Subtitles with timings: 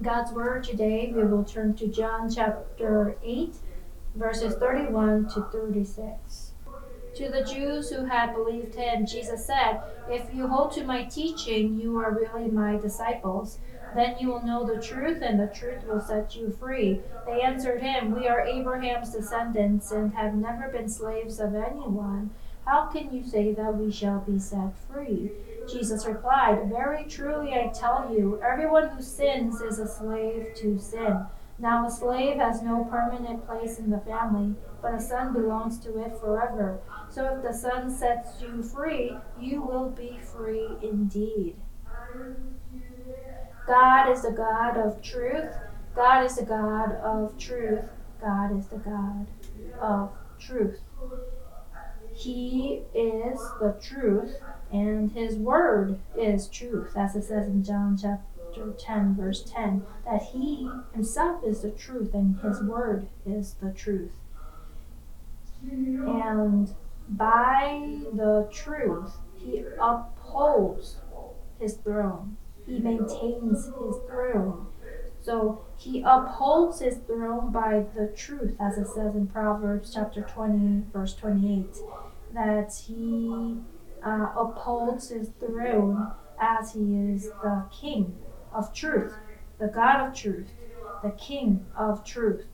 [0.00, 3.54] God's Word today, we will turn to John chapter 8,
[4.16, 6.52] verses 31 to 36.
[7.16, 11.78] To the Jews who had believed him, Jesus said, If you hold to my teaching,
[11.78, 13.58] you are really my disciples.
[13.94, 17.00] Then you will know the truth, and the truth will set you free.
[17.26, 22.30] They answered him, We are Abraham's descendants and have never been slaves of anyone.
[22.64, 25.32] How can you say that we shall be set free?
[25.70, 31.26] Jesus replied, Very truly I tell you, everyone who sins is a slave to sin.
[31.58, 36.00] Now a slave has no permanent place in the family, but a son belongs to
[36.00, 36.80] it forever.
[37.08, 41.56] So if the son sets you free, you will be free indeed.
[43.66, 45.52] God is the God of truth.
[45.94, 47.84] God is the God of truth.
[48.20, 49.26] God is the God
[49.80, 50.80] of truth.
[52.14, 54.36] He is the truth,
[54.72, 60.22] and His word is truth, as it says in John chapter 10, verse 10, that
[60.32, 64.12] He Himself is the truth, and His word is the truth.
[65.62, 66.74] And
[67.08, 70.96] by the truth, He upholds
[71.60, 72.36] His throne
[72.66, 74.66] he maintains his throne.
[75.20, 80.84] So he upholds his throne by the truth, as it says in Proverbs chapter 20,
[80.92, 81.66] verse 28,
[82.34, 83.56] that he
[84.04, 88.16] uh, upholds his throne as he is the king
[88.52, 89.14] of truth,
[89.58, 90.48] the God of truth,
[91.02, 92.46] the king of truth.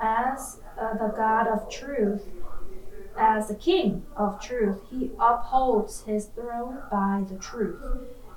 [0.00, 2.22] As uh, the God of truth,
[3.18, 7.82] as the king of truth, he upholds his throne by the truth.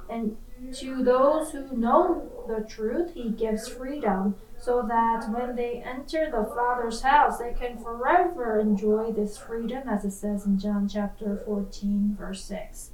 [0.09, 0.37] And
[0.73, 6.45] to those who know the truth, he gives freedom so that when they enter the
[6.53, 12.15] Father's house, they can forever enjoy this freedom, as it says in John chapter 14,
[12.17, 12.91] verse 6.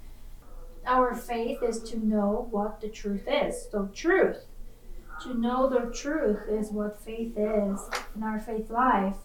[0.86, 3.68] Our faith is to know what the truth is.
[3.70, 4.46] So, truth.
[5.24, 7.82] To know the truth is what faith is
[8.16, 9.18] in our faith life.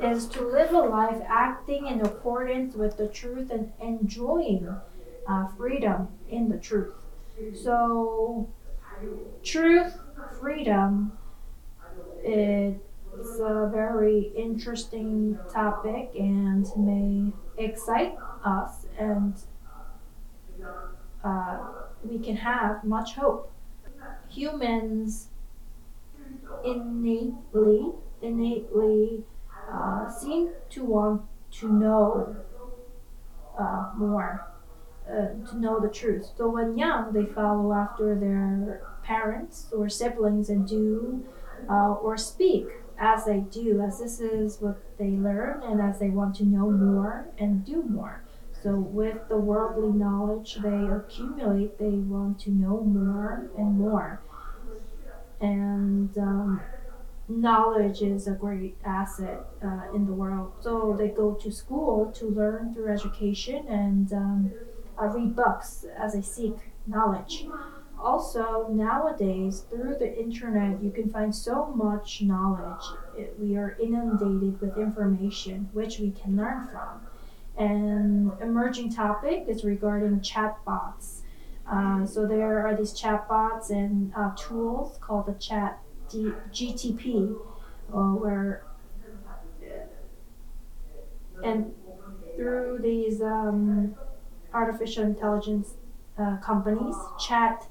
[0.00, 4.74] Is to live a life acting in accordance with the truth and enjoying
[5.28, 6.94] uh, freedom in the truth.
[7.54, 8.48] So,
[9.44, 9.98] truth,
[10.42, 11.12] freedom,
[12.24, 19.34] it's a very interesting topic and may excite us, and
[21.24, 21.58] uh,
[22.04, 23.52] we can have much hope.
[24.30, 25.28] Humans
[26.64, 29.24] innately, innately
[29.70, 32.36] uh, seem to want to know
[33.58, 34.46] uh, more
[35.08, 36.26] uh, to know the truth.
[36.36, 41.24] So when young, they follow after their parents or siblings and do
[41.68, 42.66] uh, or speak
[42.98, 46.70] as they do, as this is what they learn and as they want to know
[46.70, 48.22] more and do more.
[48.62, 54.20] So with the worldly knowledge they accumulate, they want to know more and more.
[55.40, 56.60] And um,
[57.26, 60.52] knowledge is a great asset uh, in the world.
[60.60, 64.52] So they go to school to learn through education and um,
[64.96, 66.54] read books as they seek
[66.86, 67.46] knowledge.
[68.02, 72.96] Also, nowadays, through the internet, you can find so much knowledge.
[73.14, 77.06] It, we are inundated with information which we can learn from.
[77.56, 81.20] An emerging topic is regarding chatbots.
[81.70, 87.36] Uh, so there are these chatbots and uh, tools called the Chat D- GTP,
[87.92, 88.64] uh, where
[91.42, 91.72] and
[92.36, 93.96] through these um,
[94.52, 95.74] artificial intelligence
[96.18, 97.10] uh, companies.
[97.18, 97.66] Chat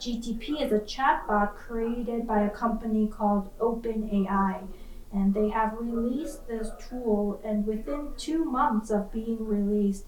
[0.00, 4.66] GTP is a chatbot created by a company called OpenAI.
[5.12, 10.06] And they have released this tool, and within two months of being released,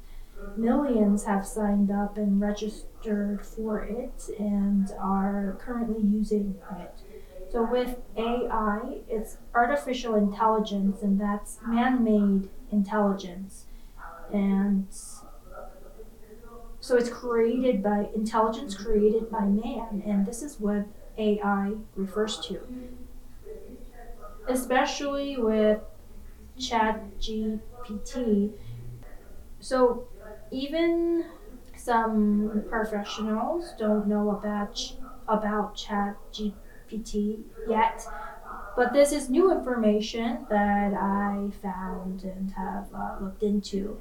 [0.57, 6.95] millions have signed up and registered for it and are currently using it.
[7.51, 13.67] So, with AI, it's artificial intelligence, and that's man made intelligence.
[14.33, 14.89] And
[16.87, 20.87] so it's created by intelligence created by man, and this is what
[21.19, 22.61] AI refers to.
[24.47, 25.81] Especially with
[26.57, 28.53] Chat GPT.
[29.59, 30.07] So
[30.53, 31.25] even
[31.77, 34.81] some professionals don't know about
[35.27, 38.07] about Chat GPT yet,
[38.77, 43.99] but this is new information that I found and have uh, looked into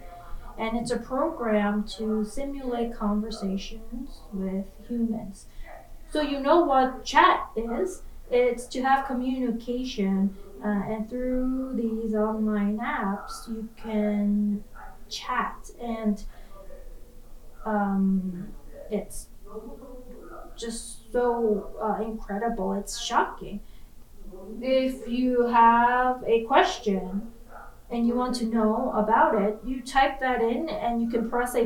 [0.57, 5.45] and it's a program to simulate conversations with humans.
[6.11, 8.03] So you know what chat is?
[8.31, 14.63] It's to have communication, uh, and through these online apps, you can
[15.09, 16.23] chat, and
[17.65, 18.47] um,
[18.89, 19.27] it's
[20.55, 22.73] just so uh, incredible.
[22.73, 23.59] It's shocking.
[24.61, 27.33] If you have a question
[27.89, 31.55] and you want to know about it, you type that in and you can press
[31.55, 31.65] a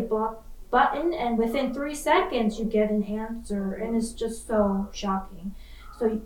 [0.69, 3.74] button, and within three seconds, you get an answer.
[3.74, 5.56] And it's just so shocking.
[5.98, 6.21] So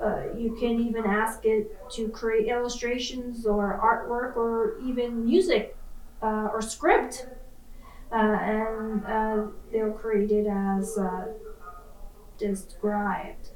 [0.00, 5.76] uh, you can even ask it to create illustrations or artwork or even music
[6.22, 7.26] uh, or script.
[8.12, 11.26] Uh, and uh, they'll create it as uh,
[12.38, 13.48] described.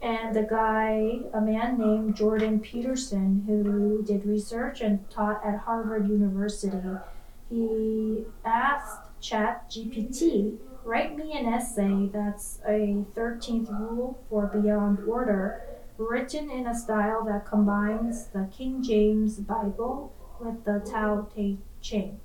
[0.00, 6.08] And the guy, a man named Jordan Peterson, who did research and taught at Harvard
[6.08, 6.78] University,
[7.50, 15.62] he asked ChatGPT Write me an essay that's a 13th rule for Beyond Order,
[15.98, 22.20] written in a style that combines the King James Bible with the Tao Te Ching.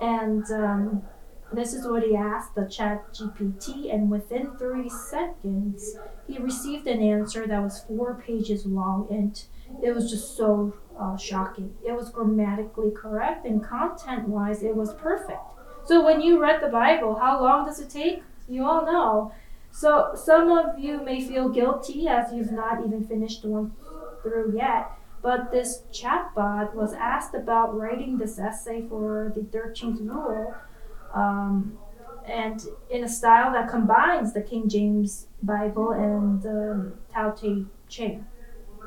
[0.00, 1.02] And um,
[1.52, 5.96] this is what he asked the chat GPT, and within 30 seconds,
[6.26, 9.42] he received an answer that was four pages long, and
[9.82, 11.74] it was just so uh, shocking.
[11.86, 15.40] It was grammatically correct and content wise, it was perfect.
[15.84, 18.22] So when you read the Bible, how long does it take?
[18.48, 19.32] You all know.
[19.70, 23.72] So some of you may feel guilty as you've not even finished one
[24.22, 24.90] through yet.
[25.22, 30.54] But this chatbot was asked about writing this essay for the 13th rule,
[31.14, 31.78] um,
[32.26, 38.26] and in a style that combines the King James Bible and um, Tao Te Ching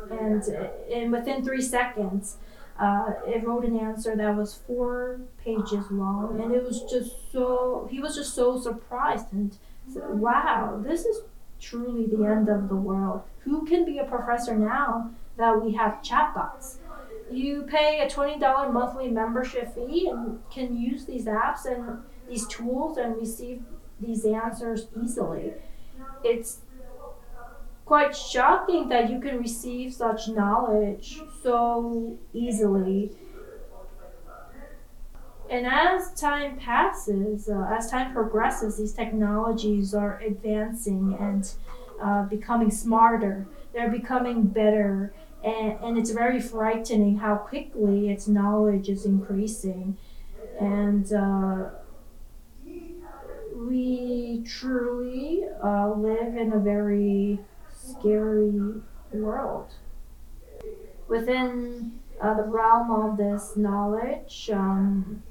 [0.10, 0.44] and
[0.92, 2.38] and within three seconds,
[2.80, 7.88] uh, it wrote an answer that was four pages long, and it was just so
[7.92, 9.58] he was just so surprised and
[9.88, 11.22] said, "Wow, this is
[11.60, 13.22] truly the end of the world.
[13.40, 16.78] Who can be a professor now that we have chatbots?"
[17.30, 22.00] You pay a twenty dollar monthly membership fee and can use these apps and
[22.32, 23.62] these tools and receive
[24.00, 25.52] these answers easily.
[26.24, 26.60] It's
[27.86, 33.12] quite shocking that you can receive such knowledge so easily.
[35.50, 41.52] And as time passes, uh, as time progresses, these technologies are advancing and
[42.02, 43.46] uh, becoming smarter.
[43.74, 45.14] They're becoming better.
[45.44, 49.98] And, and it's very frightening how quickly its knowledge is increasing.
[50.62, 51.72] And uh,
[53.68, 58.82] we truly uh, live in a very scary
[59.12, 59.74] world.
[61.08, 65.22] Within uh, the realm of this knowledge um,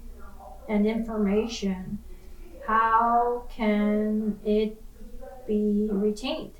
[0.69, 1.99] and information,
[2.67, 4.81] how can it
[5.47, 6.53] be retained?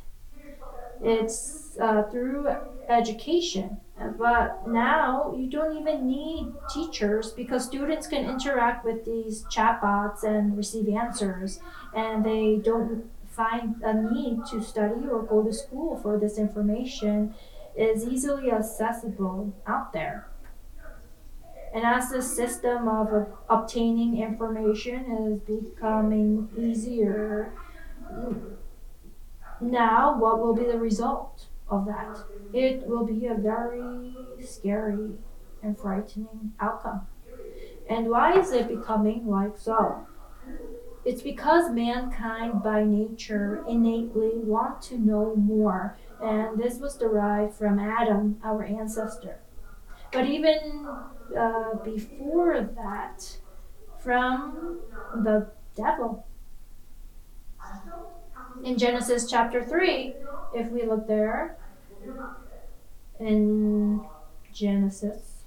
[1.03, 2.49] It's uh, through
[2.89, 3.79] education.
[4.19, 10.57] But now you don't even need teachers because students can interact with these chatbots and
[10.57, 11.61] receive answers,
[11.95, 17.35] and they don't find a need to study or go to school for this information.
[17.77, 20.27] Is easily accessible out there.
[21.73, 27.53] And as the system of obtaining information is becoming easier,
[29.61, 32.19] now what will be the result of that?
[32.53, 34.15] It will be a very
[34.45, 35.13] scary
[35.63, 37.07] and frightening outcome.
[37.89, 40.07] And why is it becoming like so?
[41.05, 47.79] It's because mankind by nature innately want to know more, and this was derived from
[47.79, 49.41] Adam, our ancestor.
[50.13, 50.87] But even
[51.37, 53.39] uh, before that,
[54.03, 54.81] from
[55.15, 56.27] the devil.
[58.65, 60.15] In Genesis chapter 3,
[60.55, 61.57] if we look there,
[63.19, 64.05] in
[64.53, 65.45] Genesis,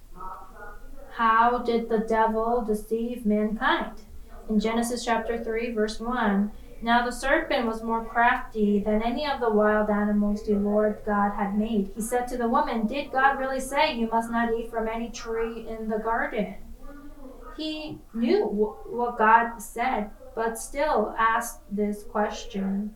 [1.14, 4.02] how did the devil deceive mankind?
[4.50, 6.52] in Genesis chapter 3, verse 1.
[6.82, 11.32] Now the serpent was more crafty than any of the wild animals the Lord God
[11.32, 11.92] had made.
[11.96, 15.10] He said to the woman, Did God really say you must not eat from any
[15.10, 16.56] tree in the garden?
[17.56, 22.96] He knew what God said, but still asked this question.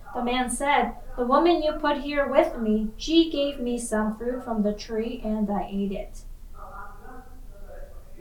[0.13, 4.43] The man said, The woman you put here with me, she gave me some fruit
[4.43, 6.23] from the tree, and I ate it.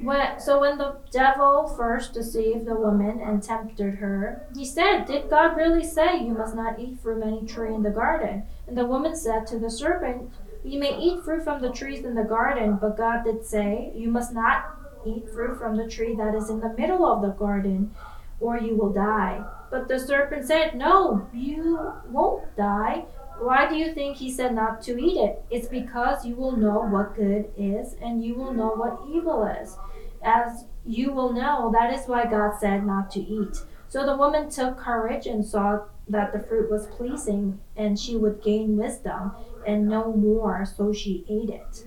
[0.02, 5.28] When, so when the devil first deceived the woman and tempted her, he said, Did
[5.28, 8.44] God really say you must not eat from any tree in the garden?
[8.66, 10.30] And the woman said to the serpent,
[10.64, 14.10] You may eat fruit from the trees in the garden, but God did say, You
[14.10, 14.64] must not
[15.04, 17.94] eat fruit from the tree that is in the middle of the garden,
[18.40, 19.44] or you will die.
[19.70, 23.04] But the serpent said, No, you won't die.
[23.38, 25.42] Why do you think he said not to eat it?
[25.50, 29.76] It's because you will know what good is, and you will know what evil is.
[30.22, 33.56] As you will know, that is why God said not to eat.
[33.88, 38.42] So the woman took courage and saw that the fruit was pleasing, and she would
[38.42, 39.32] gain wisdom
[39.66, 41.84] and know more, so she ate it.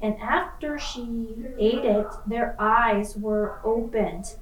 [0.00, 4.36] And after she ate it, their eyes were opened.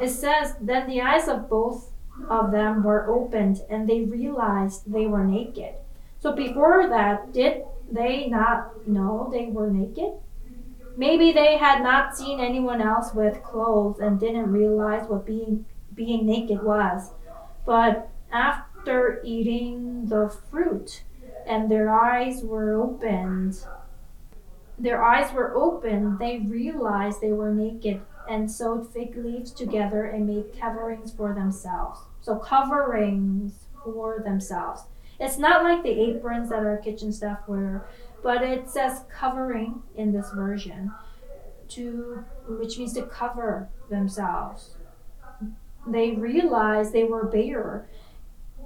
[0.00, 1.92] It says, Then the eyes of both
[2.28, 5.74] of them were opened, and they realized they were naked.
[6.20, 10.12] So before that, did they not know they were naked?
[10.96, 16.26] Maybe they had not seen anyone else with clothes and didn't realize what being being
[16.26, 17.10] naked was.
[17.66, 21.02] But after eating the fruit
[21.46, 23.64] and their eyes were opened,
[24.78, 30.26] their eyes were opened, they realized they were naked and sewed fig leaves together and
[30.26, 32.00] made coverings for themselves.
[32.20, 34.82] So coverings for themselves.
[35.20, 37.86] It's not like the aprons that our kitchen staff wear,
[38.22, 40.92] but it says covering in this version,
[41.68, 44.74] to which means to cover themselves.
[45.86, 47.86] They realized they were bare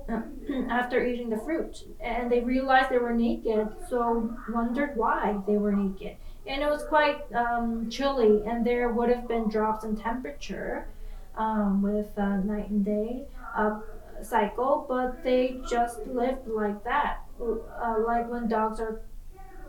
[0.08, 0.22] uh,
[0.70, 5.72] after eating the fruit, and they realized they were naked, so wondered why they were
[5.72, 6.16] naked
[6.48, 10.88] and it was quite um, chilly, and there would have been drops in temperature
[11.36, 13.24] um, with uh, night and day
[13.54, 13.80] uh,
[14.22, 17.18] cycle, but they just lived like that.
[17.40, 19.02] Uh, like when dogs are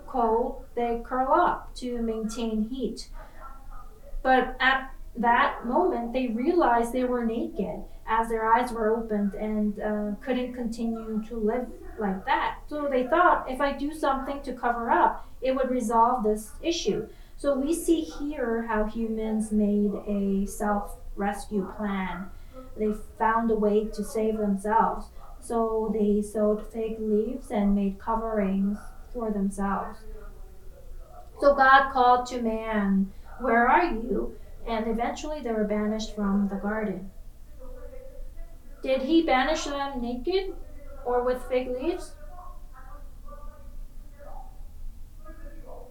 [0.08, 3.10] cold, they curl up to maintain heat.
[4.24, 9.80] But at that moment, they realized they were naked as their eyes were opened and
[9.80, 11.68] uh, couldn't continue to live
[12.00, 12.60] like that.
[12.68, 17.08] So they thought if I do something to cover up, it would resolve this issue.
[17.38, 22.26] So we see here how humans made a self rescue plan.
[22.78, 25.08] They found a way to save themselves.
[25.42, 28.78] So they sewed fake leaves and made coverings
[29.14, 30.00] for themselves.
[31.40, 34.36] So God called to man, Where are you?
[34.68, 37.10] And eventually they were banished from the garden.
[38.84, 40.54] Did he banish them naked
[41.06, 42.14] or with fig leaves?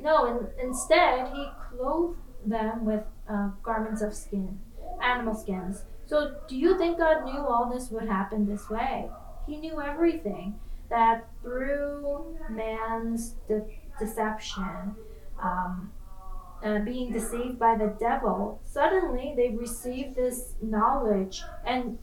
[0.00, 4.58] No, in, instead, he clothed them with uh, garments of skin,
[5.02, 5.84] animal skins.
[6.06, 9.10] So, do you think God knew all this would happen this way?
[9.46, 10.58] He knew everything.
[10.88, 13.66] That through man's de-
[13.98, 14.94] deception,
[15.42, 15.92] um,
[16.64, 21.98] uh, being deceived by the devil, suddenly they received this knowledge and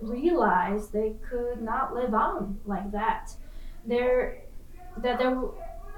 [0.00, 3.32] realized they could not live on like that.
[3.86, 4.42] There,
[4.98, 5.40] that there,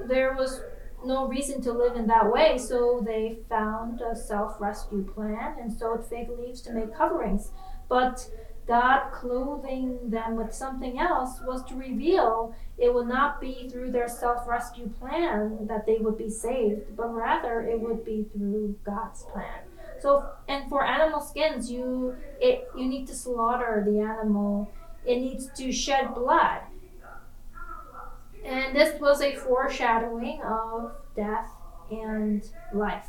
[0.07, 0.61] there was
[1.05, 5.73] no reason to live in that way, so they found a self rescue plan and
[5.73, 7.51] sewed fig leaves to make coverings.
[7.89, 8.29] But
[8.67, 14.09] God clothing them with something else was to reveal it would not be through their
[14.09, 19.25] self rescue plan that they would be saved, but rather it would be through God's
[19.25, 19.72] plan.
[20.03, 24.73] So, and for animal skins, you it you need to slaughter the animal.
[25.07, 26.63] It needs to shed blood.
[28.45, 31.49] And this was a foreshadowing of death
[31.89, 32.43] and
[32.75, 33.07] life.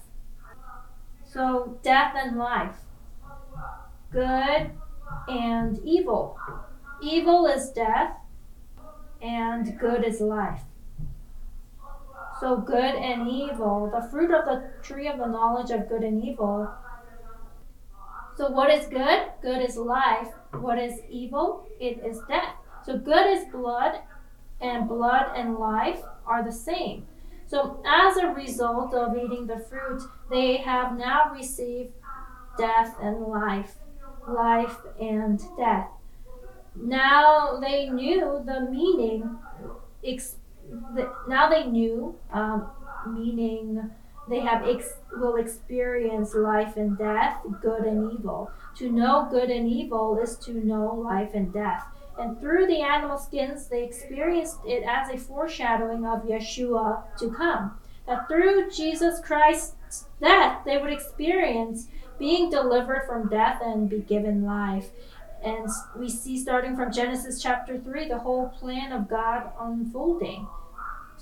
[1.26, 2.76] So, death and life.
[4.12, 4.70] Good
[5.28, 6.38] and evil.
[7.02, 8.18] Evil is death,
[9.20, 10.62] and good is life.
[12.40, 16.24] So, good and evil, the fruit of the tree of the knowledge of good and
[16.24, 16.70] evil.
[18.36, 19.32] So, what is good?
[19.42, 20.30] Good is life.
[20.52, 21.68] What is evil?
[21.80, 22.56] It is death.
[22.86, 24.00] So, good is blood,
[24.60, 27.06] and blood and life are the same.
[27.46, 31.92] So, as a result of eating the fruit, they have now received
[32.58, 33.75] death and life,
[34.28, 35.90] life and death.
[36.75, 39.38] Now they knew the meaning.
[40.04, 40.38] Ex-
[40.96, 42.68] the, now they knew um,
[43.08, 43.92] meaning.
[44.27, 48.51] They have ex- will experience life and death, good and evil.
[48.77, 51.86] To know good and evil is to know life and death.
[52.18, 57.80] And through the animal skins, they experienced it as a foreshadowing of Yeshua to come.
[58.08, 61.88] That through Jesus Christ's death, they would experience
[62.20, 64.89] being delivered from death and be given life.
[65.44, 70.48] And we see starting from Genesis chapter 3 the whole plan of God unfolding.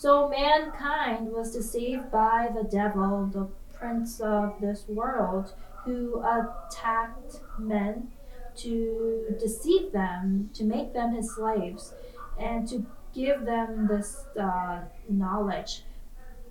[0.01, 5.53] So mankind was deceived by the devil, the prince of this world,
[5.85, 8.07] who attacked men
[8.55, 11.93] to deceive them, to make them his slaves,
[12.39, 15.83] and to give them this uh, knowledge.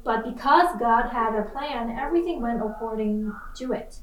[0.04, 3.96] But because God had a plan, everything went according to it.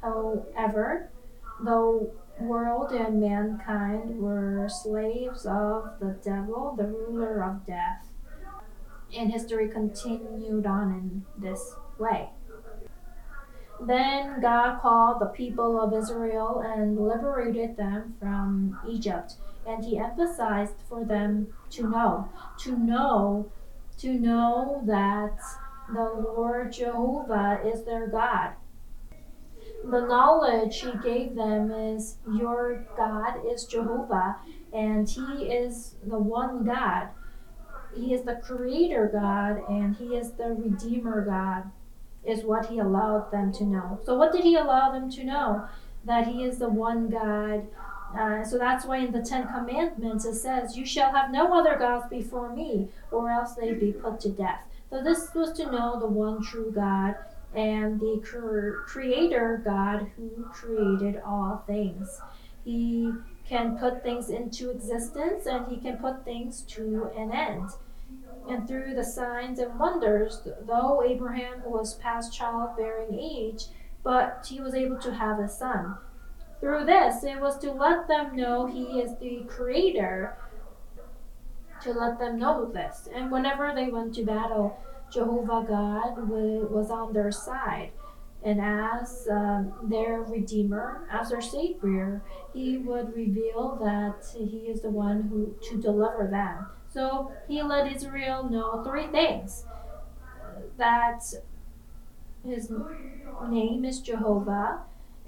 [0.00, 1.10] However,
[1.60, 8.05] the world and mankind were slaves of the devil, the ruler of death.
[9.14, 12.30] And history continued on in this way.
[13.80, 19.34] Then God called the people of Israel and liberated them from Egypt.
[19.66, 22.28] And he emphasized for them to know,
[22.60, 23.50] to know,
[23.98, 25.38] to know that
[25.92, 28.52] the Lord Jehovah is their God.
[29.84, 34.36] The knowledge he gave them is your God is Jehovah,
[34.72, 37.08] and he is the one God.
[37.96, 41.70] He is the creator God, and he is the redeemer God
[42.26, 44.00] is what he allowed them to know.
[44.04, 45.68] So, what did he allow them to know?
[46.04, 47.66] That he is the one God.
[48.16, 51.76] Uh, so that's why in the Ten Commandments it says, You shall have no other
[51.76, 54.60] gods before me, or else they be put to death.
[54.90, 57.16] So, this was to know the one true God
[57.54, 58.20] and the
[58.86, 62.20] creator God who created all things.
[62.64, 63.12] He
[63.48, 67.70] can put things into existence and he can put things to an end
[68.48, 73.64] and through the signs and wonders, though Abraham was past childbearing age,
[74.02, 75.96] but he was able to have a son.
[76.60, 80.36] Through this, it was to let them know he is the creator,
[81.82, 83.08] to let them know this.
[83.14, 84.78] And whenever they went to battle,
[85.12, 87.92] Jehovah God was on their side.
[88.42, 94.90] And as um, their Redeemer, as their Savior, He would reveal that He is the
[94.90, 96.66] one who to deliver them.
[96.96, 99.66] So he let Israel know three things
[100.78, 101.22] that
[102.42, 102.72] his
[103.50, 104.80] name is Jehovah,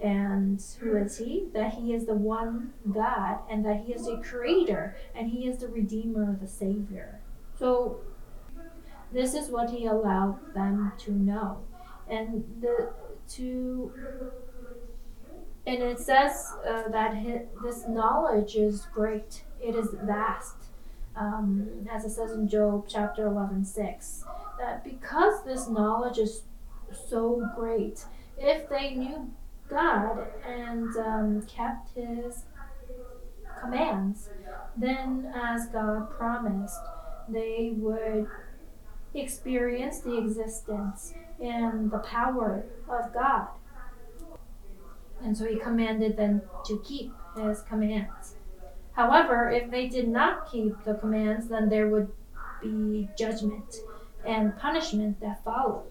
[0.03, 1.49] and who is he?
[1.53, 5.59] That he is the one God, and that he is the creator, and he is
[5.59, 7.21] the redeemer, the savior.
[7.59, 8.01] So
[9.13, 11.59] this is what he allowed them to know.
[12.09, 12.95] And the
[13.35, 13.93] to
[15.67, 19.45] and it says uh, that his, this knowledge is great.
[19.61, 20.58] It is vast
[21.19, 24.25] um, as it says in Job chapter 11, 6,
[24.59, 26.43] that because this knowledge is
[27.09, 28.05] so great,
[28.39, 29.31] if they knew
[29.69, 32.45] God and um, kept His
[33.61, 34.29] commands,
[34.77, 36.81] then as God promised,
[37.29, 38.27] they would
[39.15, 43.49] experience the existence and the power of God.
[45.23, 48.35] And so He commanded them to keep His commands.
[48.99, 52.11] However, if they did not keep the commands, then there would
[52.61, 53.77] be judgment
[54.25, 55.85] and punishment that followed.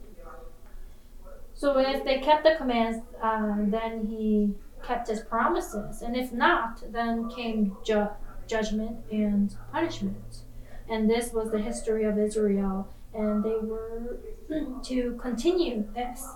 [1.54, 6.02] So if they kept the commands, um, then he kept his promises.
[6.02, 8.10] And if not, then came ju-
[8.46, 10.42] judgment and punishment.
[10.90, 14.18] And this was the history of Israel, and they were
[14.84, 16.28] to continue this.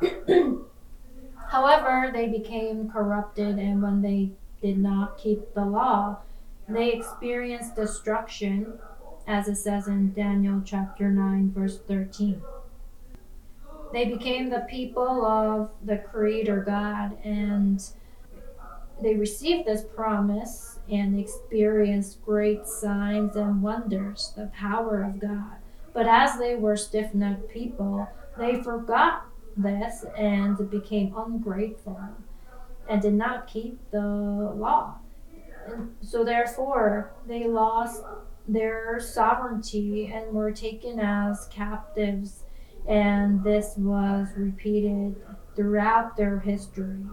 [1.48, 4.30] However, they became corrupted, and when they
[4.60, 6.18] did not keep the law,
[6.68, 8.78] they experienced destruction,
[9.26, 12.42] as it says in Daniel chapter 9, verse 13.
[13.92, 17.82] They became the people of the Creator God, and
[19.00, 25.56] they received this promise and experienced great signs and wonders, the power of God.
[25.92, 29.26] But as they were stiff necked people, they forgot
[29.56, 32.00] this and became ungrateful
[32.88, 34.96] and did not keep the law.
[35.66, 38.02] And so therefore they lost
[38.46, 42.44] their sovereignty and were taken as captives
[42.86, 45.16] and this was repeated
[45.56, 47.04] throughout their history.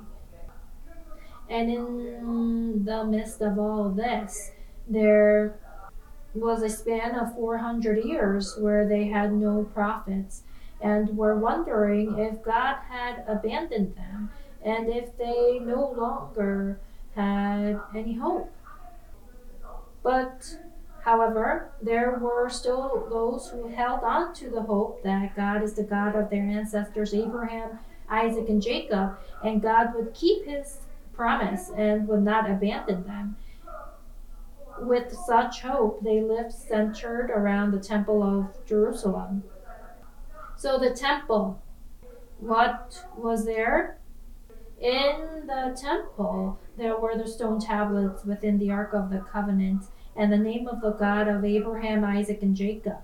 [1.50, 4.52] And in the midst of all of this,
[4.88, 5.60] there
[6.34, 10.44] was a span of 400 years where they had no prophets
[10.84, 14.30] and were wondering if God had abandoned them
[14.63, 16.78] and if they no longer
[17.15, 18.52] had any hope.
[20.04, 20.58] But,
[21.06, 25.84] however, there were still those who held on to the hope that God is the
[25.84, 30.80] God of their ancestors Abraham, Isaac, and Jacob, and God would keep his
[31.13, 33.38] promise and would not abandon them.
[34.82, 39.43] With such hope, they lived centered around the Temple of Jerusalem.
[40.56, 41.62] So, the temple,
[42.39, 44.00] what was there?
[44.80, 49.86] In the temple, there were the stone tablets within the Ark of the Covenant
[50.16, 52.98] and the name of the God of Abraham, Isaac, and Jacob.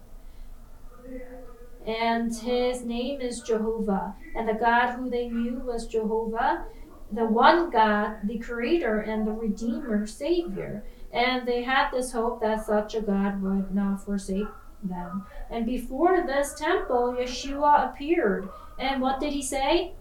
[1.85, 4.15] And his name is Jehovah.
[4.35, 6.65] And the God who they knew was Jehovah,
[7.11, 10.83] the one God, the Creator and the Redeemer, Savior.
[11.11, 14.47] And they had this hope that such a God would not forsake
[14.83, 15.25] them.
[15.49, 18.49] And before this temple, Yeshua appeared.
[18.77, 19.93] And what did he say?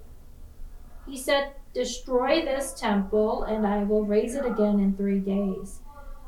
[1.06, 5.80] He said, Destroy this temple, and I will raise it again in three days.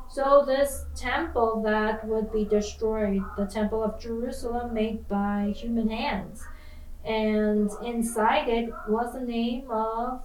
[0.09, 6.43] So, this temple that would be destroyed, the temple of Jerusalem made by human hands,
[7.03, 10.21] and inside it was the name of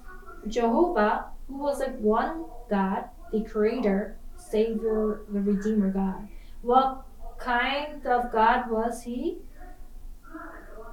[0.49, 6.29] Jehovah, who was a one God, the Creator, Savior, the Redeemer God.
[6.63, 7.06] What
[7.39, 9.39] kind of God was he?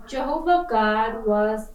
[0.08, 1.70] Jehovah God was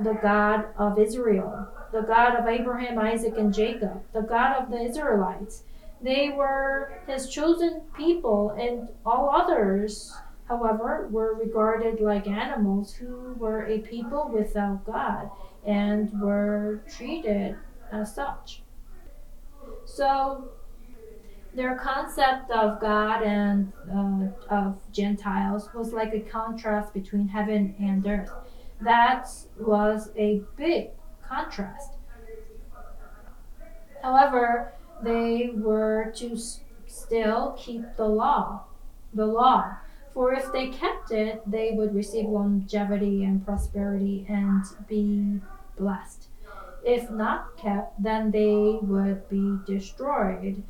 [0.00, 4.80] the God of Israel, the God of Abraham, Isaac, and Jacob, the God of the
[4.80, 5.62] Israelites.
[6.00, 10.16] They were his chosen people, and all others,
[10.48, 15.30] however, were regarded like animals who were a people without God
[15.64, 17.56] and were treated
[17.92, 18.62] as such.
[19.84, 20.48] So,
[21.54, 28.06] their concept of God and uh, of Gentiles was like a contrast between heaven and
[28.06, 28.32] earth.
[28.80, 30.90] That was a big
[31.22, 31.92] contrast.
[34.02, 36.36] However, they were to
[36.86, 38.64] still keep the law,
[39.14, 39.76] the law.
[40.14, 45.40] For if they kept it, they would receive longevity and prosperity and be
[45.78, 46.28] blessed.
[46.84, 50.62] If not kept, then they would be destroyed.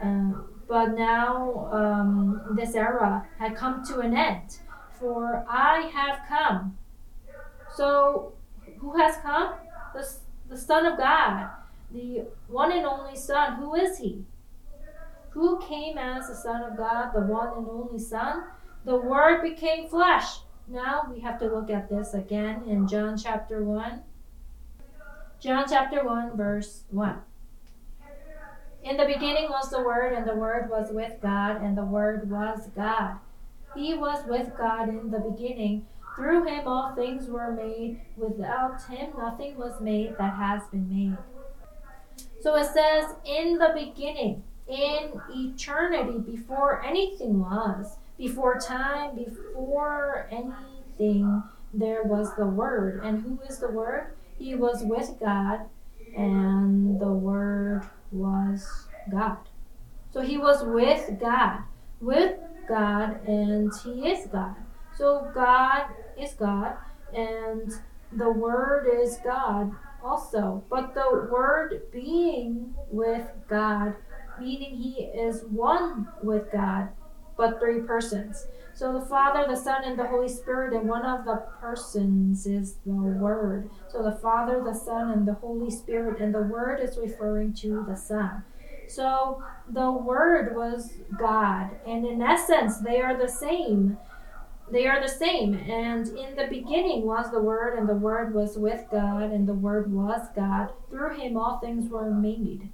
[0.00, 4.58] Um, but now um, this era had come to an end.
[4.98, 6.78] For I have come.
[7.74, 8.32] So,
[8.78, 9.54] who has come?
[9.94, 10.08] The,
[10.48, 11.50] the Son of God,
[11.92, 13.56] the one and only Son.
[13.56, 14.24] Who is He?
[15.30, 18.44] Who came as the Son of God, the one and only Son?
[18.84, 20.38] The Word became flesh.
[20.68, 24.00] Now we have to look at this again in John chapter 1.
[25.38, 27.18] John chapter 1, verse 1.
[28.86, 32.30] In the beginning was the Word, and the Word was with God, and the Word
[32.30, 33.16] was God.
[33.74, 35.86] He was with God in the beginning.
[36.14, 38.00] Through him all things were made.
[38.16, 41.16] Without him nothing was made that has been made.
[42.40, 51.42] So it says, in the beginning, in eternity, before anything was, before time, before anything,
[51.74, 53.00] there was the Word.
[53.02, 54.14] And who is the Word?
[54.38, 55.62] He was with God,
[56.16, 59.38] and the Word was God.
[60.10, 61.60] So he was with God,
[62.00, 62.38] with
[62.68, 64.56] God, and he is God.
[64.96, 65.86] So God
[66.18, 66.76] is God,
[67.14, 67.70] and
[68.12, 70.64] the Word is God also.
[70.70, 73.94] But the Word being with God,
[74.40, 76.88] meaning He is one with God,
[77.36, 78.46] but three persons.
[78.76, 82.74] So the Father, the Son, and the Holy Spirit, and one of the persons is
[82.84, 83.70] the Word.
[83.88, 87.86] So the Father, the Son, and the Holy Spirit, and the Word is referring to
[87.88, 88.44] the Son.
[88.86, 93.96] So the Word was God, and in essence, they are the same.
[94.70, 95.54] They are the same.
[95.54, 99.54] And in the beginning was the Word, and the Word was with God, and the
[99.54, 100.68] Word was God.
[100.90, 102.68] Through him all things were made.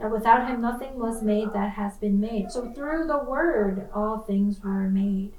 [0.00, 2.50] And without him nothing was made that has been made.
[2.50, 5.32] So through the Word all things were made.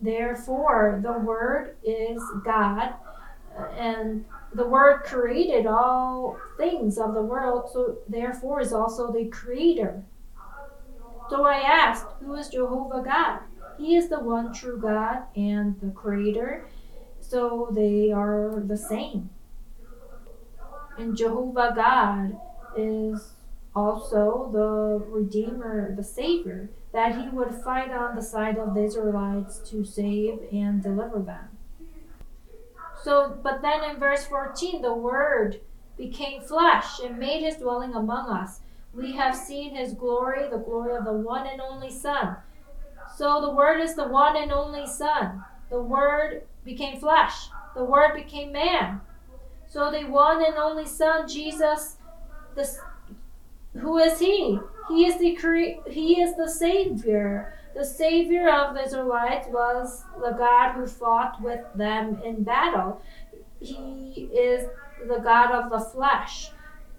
[0.00, 2.94] Therefore, the Word is God,
[3.76, 10.02] and the Word created all things of the world, so therefore is also the Creator.
[11.28, 13.40] So I asked, Who is Jehovah God?
[13.78, 16.66] He is the one true God and the Creator,
[17.20, 19.30] so they are the same.
[20.98, 22.38] And Jehovah God
[22.76, 23.35] is
[23.76, 29.58] also the Redeemer, the Savior, that he would fight on the side of the Israelites
[29.70, 31.50] to save and deliver them.
[33.02, 35.60] So, but then in verse 14, the Word
[35.98, 38.60] became flesh and made his dwelling among us.
[38.94, 42.36] We have seen his glory, the glory of the one and only Son.
[43.16, 45.44] So the Word is the one and only Son.
[45.70, 47.48] The Word became flesh.
[47.74, 49.02] The Word became man.
[49.68, 51.96] So the one and only Son, Jesus,
[52.54, 52.66] the,
[53.78, 54.58] who is He?
[54.88, 57.54] He is the cre- He is the Savior.
[57.74, 63.02] The Savior of the Israelites was the God who fought with them in battle.
[63.60, 64.68] He is
[65.06, 66.50] the God of the flesh,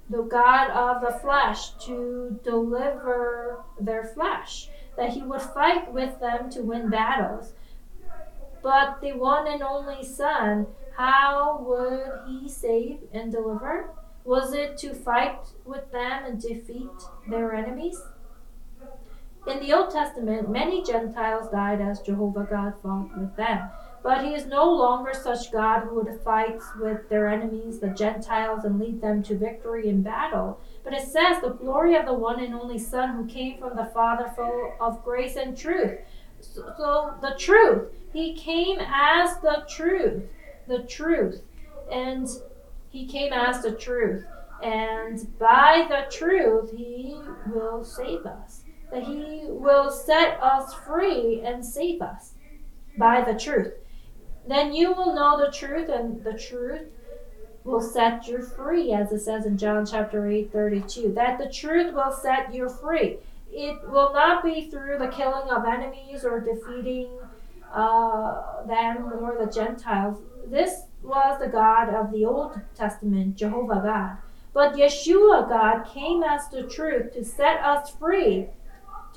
[0.10, 6.50] the God of the flesh to deliver their flesh, that He would fight with them
[6.52, 7.54] to win battles.
[8.62, 13.90] But the one and only Son, how would He save and deliver?
[14.28, 16.92] Was it to fight with them and defeat
[17.30, 18.02] their enemies?
[19.48, 23.70] In the Old Testament, many Gentiles died as Jehovah God fought with them.
[24.04, 28.66] But he is no longer such God who would fight with their enemies, the Gentiles,
[28.66, 30.60] and lead them to victory in battle.
[30.84, 33.86] But it says, the glory of the one and only Son who came from the
[33.94, 36.00] Father full of grace and truth.
[36.42, 37.94] So, the truth.
[38.12, 40.24] He came as the truth.
[40.68, 41.44] The truth.
[41.90, 42.28] And
[42.98, 44.26] he came as the truth.
[44.64, 47.16] And by the truth, he
[47.48, 52.34] will save us that He will set us free and save us
[52.98, 53.74] by the truth.
[54.48, 56.84] Then you will know the truth, and the truth
[57.64, 61.14] will set you free, as it says in John chapter 8 32.
[61.14, 63.18] That the truth will set you free.
[63.52, 67.10] It will not be through the killing of enemies or defeating
[67.74, 70.18] uh, them or the Gentiles.
[70.46, 70.84] This
[71.48, 74.18] the God of the Old Testament, Jehovah God.
[74.54, 78.50] But Yeshua God came as the truth to set us free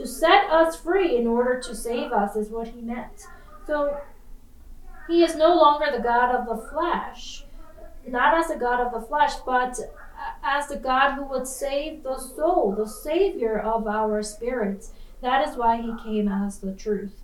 [0.00, 3.26] to set us free in order to save us, is what he meant.
[3.66, 4.00] So
[5.06, 7.44] he is no longer the God of the flesh,
[8.06, 9.78] not as the God of the flesh, but
[10.42, 14.92] as the God who would save the soul, the Savior of our spirits.
[15.20, 17.20] That is why he came as the truth.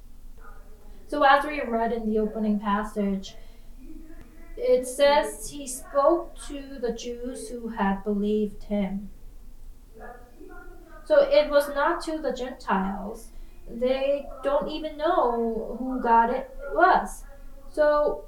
[1.09, 3.37] So, as we read in the opening passage,
[4.57, 9.11] it says he spoke to the Jews who had believed him.
[11.05, 13.29] So it was not to the Gentiles.
[13.71, 17.25] They don't even know who God it was.
[17.71, 18.25] So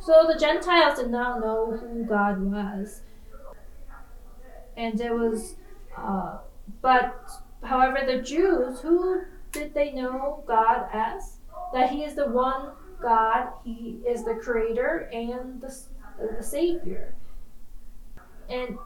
[0.00, 3.02] so the Gentiles did not know who God was.
[4.76, 5.54] And it was
[5.96, 6.38] uh,
[6.80, 7.30] but
[7.62, 11.38] however the Jews, who did they know God as?
[11.72, 12.72] That he is the one
[13.02, 15.76] God, he is the creator and the,
[16.36, 17.14] the savior.
[18.48, 18.78] And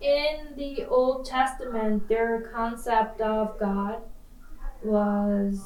[0.00, 4.02] in the Old Testament, their concept of God
[4.82, 5.64] was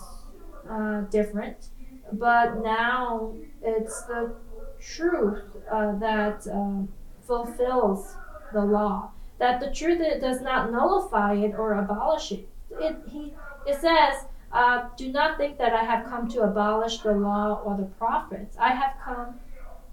[0.69, 1.69] uh, different,
[2.13, 4.35] but now it's the
[4.81, 6.87] truth uh, that uh,
[7.27, 8.17] fulfills
[8.53, 9.11] the law.
[9.39, 12.49] That the truth does not nullify it or abolish it.
[12.71, 13.35] It he
[13.67, 17.77] it says, uh, "Do not think that I have come to abolish the law or
[17.77, 18.57] the prophets.
[18.59, 19.41] I have come,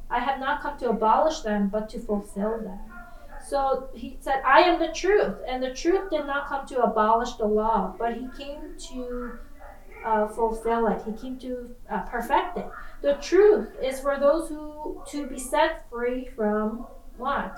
[0.09, 2.79] I have not come to abolish them, but to fulfill them."
[3.49, 5.37] So he said, I am the truth.
[5.47, 9.39] And the truth did not come to abolish the law, but he came to
[10.05, 11.01] uh, fulfill it.
[11.05, 12.67] He came to uh, perfect it.
[13.01, 16.85] The truth is for those who to be set free from
[17.17, 17.57] what?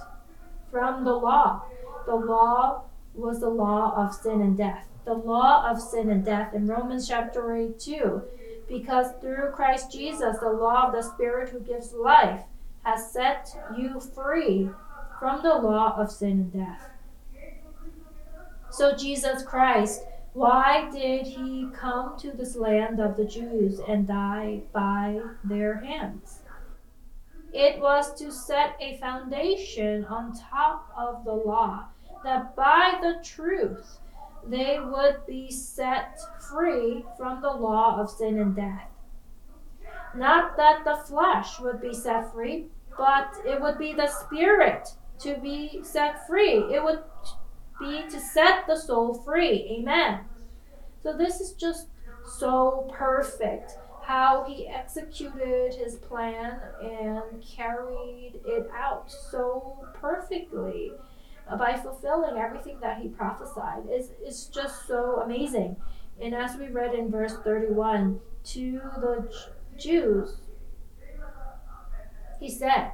[0.71, 1.63] From the law.
[2.05, 2.83] The law
[3.13, 4.87] was the law of sin and death.
[5.05, 8.21] The law of sin and death in Romans chapter 8 2.
[8.67, 12.43] Because through Christ Jesus, the law of the Spirit who gives life
[12.83, 14.69] has set you free
[15.19, 16.89] from the law of sin and death.
[18.71, 20.01] So, Jesus Christ,
[20.33, 26.39] why did he come to this land of the Jews and die by their hands?
[27.53, 31.87] It was to set a foundation on top of the law,
[32.23, 33.99] that by the truth
[34.47, 38.89] they would be set free from the law of sin and death.
[40.15, 42.65] Not that the flesh would be set free,
[42.97, 46.73] but it would be the spirit to be set free.
[46.73, 47.03] It would
[47.79, 49.77] be to set the soul free.
[49.79, 50.21] Amen.
[51.01, 51.87] So this is just
[52.25, 53.73] so perfect
[54.03, 60.91] how he executed his plan and carried it out so perfectly
[61.57, 63.83] by fulfilling everything that he prophesied.
[63.87, 65.75] It's, it's just so amazing.
[66.21, 69.31] And as we read in verse 31, to the
[69.77, 70.37] Jews,
[72.39, 72.91] he said,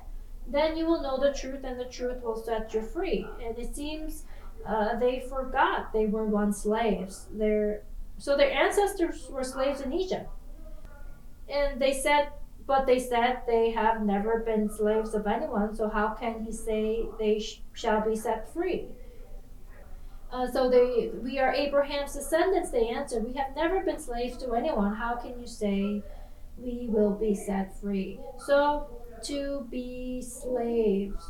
[0.48, 3.28] then you will know the truth, and the truth will set you free.
[3.43, 4.24] And it seems
[4.65, 7.26] uh, they forgot they were once slaves.
[7.32, 7.84] Their,
[8.17, 10.30] so their ancestors were slaves in Egypt.
[11.50, 12.30] And they said,
[12.67, 17.06] but they said they have never been slaves of anyone, so how can he say
[17.17, 18.86] they sh- shall be set free?
[20.32, 23.25] Uh, so they, we are Abraham's descendants, they answered.
[23.25, 24.93] We have never been slaves to anyone.
[24.93, 26.03] How can you say
[26.58, 28.19] we will be set free.
[28.45, 28.88] So,
[29.23, 31.23] to be slaves.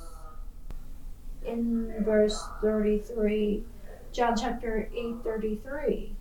[1.46, 3.64] In verse 33,
[4.12, 6.16] John chapter 8 33.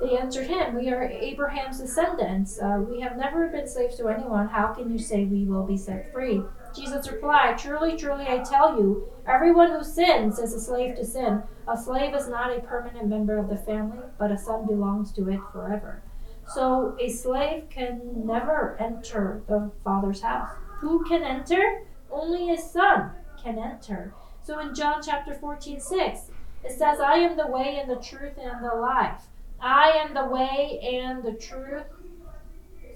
[0.00, 2.58] They answered him, We are Abraham's descendants.
[2.60, 4.48] Uh, we have never been slaves to anyone.
[4.48, 6.42] How can you say we will be set free?
[6.74, 11.42] Jesus replied, Truly, truly, I tell you, everyone who sins is a slave to sin.
[11.68, 15.28] A slave is not a permanent member of the family, but a son belongs to
[15.28, 16.02] it forever.
[16.48, 20.50] So a slave can never enter the father's house.
[20.78, 21.82] Who can enter?
[22.10, 23.10] Only a son
[23.42, 24.14] can enter.
[24.42, 26.20] So in John chapter 14, 6,
[26.64, 29.22] it says, I am the way and the truth and the life.
[29.60, 31.84] I am the way and the truth.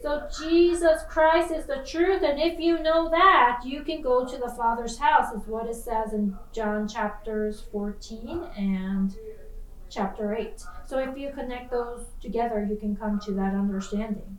[0.03, 4.37] So Jesus Christ is the truth, and if you know that, you can go to
[4.37, 9.16] the Father's house, is what it says in John chapters 14 and
[9.88, 10.62] chapter 8.
[10.87, 14.38] So if you connect those together, you can come to that understanding.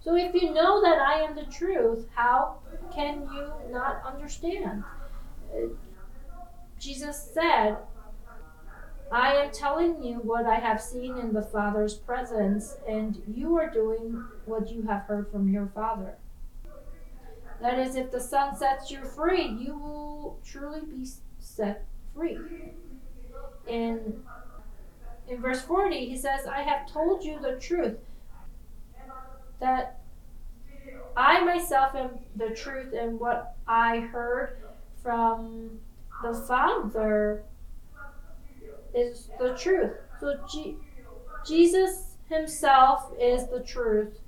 [0.00, 2.58] So if you know that I am the truth, how
[2.94, 4.84] can you not understand?
[5.54, 5.68] Uh,
[6.78, 7.76] Jesus said,
[9.10, 13.70] I am telling you what I have seen in the Father's presence, and you are
[13.70, 16.14] doing what you have heard from your Father.
[17.60, 21.06] That is, if the Son sets you free, you will truly be
[21.38, 22.38] set free.
[23.66, 24.22] In,
[25.28, 27.98] in verse 40, he says, I have told you the truth,
[29.60, 30.00] that
[31.16, 34.58] I myself am the truth, and what I heard
[35.02, 35.78] from
[36.22, 37.44] the Father
[38.94, 39.92] is the truth.
[40.20, 40.76] So G-
[41.46, 44.20] Jesus himself is the truth,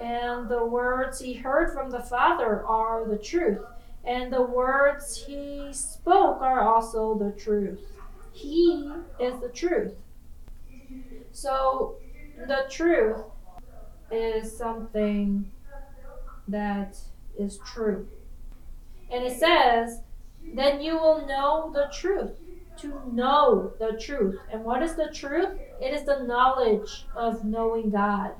[0.00, 3.60] and the words he heard from the Father are the truth,
[4.04, 7.80] and the words he spoke are also the truth.
[8.32, 9.94] He is the truth.
[11.32, 11.96] So
[12.36, 13.18] the truth
[14.10, 15.50] is something
[16.48, 16.98] that
[17.38, 18.08] is true.
[19.10, 20.00] And it says,
[20.54, 22.39] then you will know the truth
[22.80, 24.38] to know the truth.
[24.52, 25.50] And what is the truth?
[25.80, 28.32] It is the knowledge of knowing God.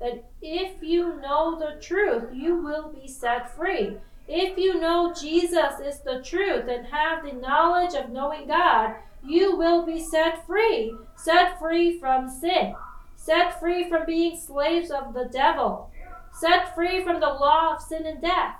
[0.00, 3.96] That if you know the truth, you will be set free.
[4.28, 9.56] If you know Jesus is the truth and have the knowledge of knowing God, you
[9.56, 10.94] will be set free.
[11.16, 12.74] Set free from sin.
[13.16, 15.90] Set free from being slaves of the devil.
[16.32, 18.56] Set free from the law of sin and death.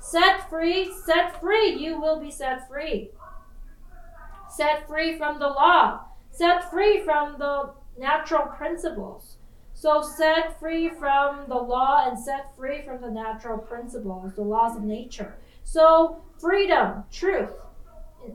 [0.00, 3.10] Set free, set free, you will be set free
[4.50, 9.36] set free from the law, set free from the natural principles.
[9.74, 14.76] So, set free from the law and set free from the natural principles, the laws
[14.76, 15.38] of nature.
[15.64, 17.52] So, freedom, truth.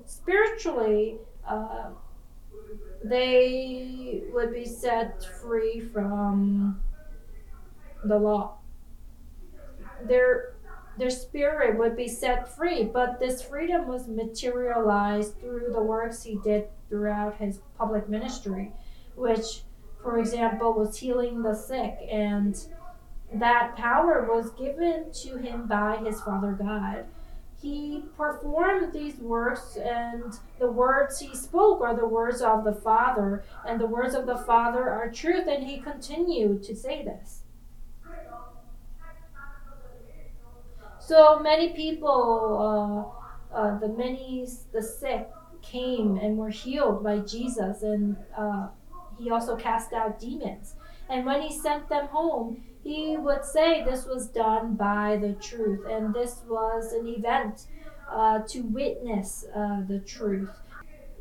[0.06, 1.89] Spiritually, uh,
[3.04, 6.82] they would be set free from
[8.04, 8.58] the law.
[10.08, 10.55] They're
[10.98, 12.84] their spirit would be set free.
[12.84, 18.72] But this freedom was materialized through the works he did throughout his public ministry,
[19.16, 19.64] which,
[20.02, 21.98] for example, was healing the sick.
[22.12, 22.58] And
[23.34, 27.06] that power was given to him by his Father God.
[27.62, 33.44] He performed these works, and the words he spoke are the words of the Father,
[33.68, 37.45] and the words of the Father are truth, and he continued to say this.
[41.06, 43.13] So many people,
[43.54, 45.30] uh, uh, the many, the sick
[45.62, 48.70] came and were healed by Jesus, and uh,
[49.20, 50.74] he also cast out demons.
[51.08, 55.86] And when he sent them home, he would say this was done by the truth,
[55.88, 57.68] and this was an event
[58.10, 60.50] uh, to witness uh, the truth.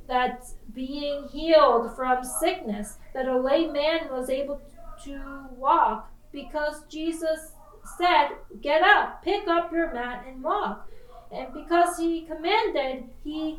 [0.09, 4.63] That being healed from sickness, that a lame man was able
[5.05, 7.54] to walk because Jesus
[7.85, 10.89] said, Get up, pick up your mat, and walk.
[11.31, 13.59] And because he commanded, he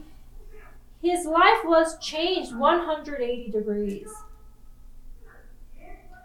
[1.01, 4.09] his life was changed 180 degrees.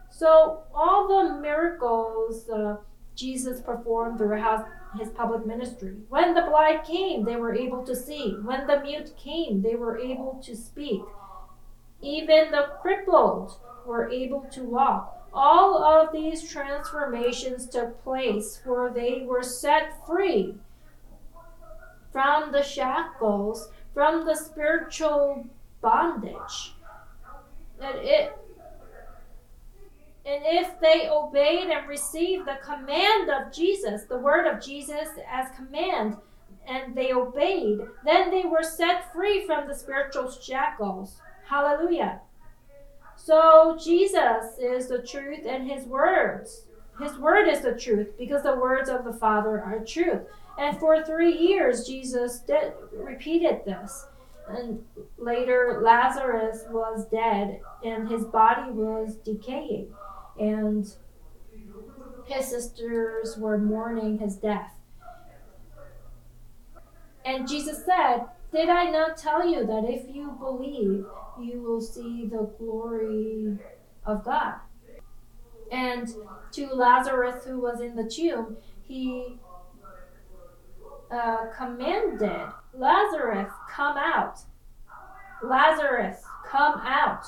[0.09, 2.77] So all the miracles uh,
[3.15, 4.67] Jesus performed throughout
[4.99, 5.95] his public ministry.
[6.09, 8.37] When the blind came, they were able to see.
[8.43, 11.03] When the mute came, they were able to speak.
[12.01, 15.20] Even the crippled were able to walk.
[15.33, 20.57] All of these transformations took place where they were set free
[22.13, 25.47] from the shackles, from the spiritual
[25.81, 26.75] bondage.
[27.81, 28.37] And it
[30.27, 35.49] and if they obeyed and received the command of Jesus, the word of Jesus as
[35.57, 36.19] command,
[36.69, 41.21] and they obeyed, then they were set free from the spiritual shackles.
[41.49, 42.21] Hallelujah.
[43.23, 46.65] So Jesus is the truth and his words.
[46.99, 50.23] His word is the truth because the words of the Father are truth.
[50.59, 54.07] And for three years, Jesus did, repeated this.
[54.49, 54.83] And
[55.19, 59.93] later, Lazarus was dead and his body was decaying.
[60.39, 60.91] And
[62.25, 64.73] his sisters were mourning his death.
[67.25, 71.07] And Jesus said, Did I not tell you that if you believe,
[71.41, 73.59] you will see the glory
[74.05, 74.55] of God?
[75.71, 76.09] And
[76.53, 79.39] to Lazarus, who was in the tomb, he
[81.13, 84.41] uh, commanded, Lazarus, come out.
[85.43, 87.25] Lazarus, come out.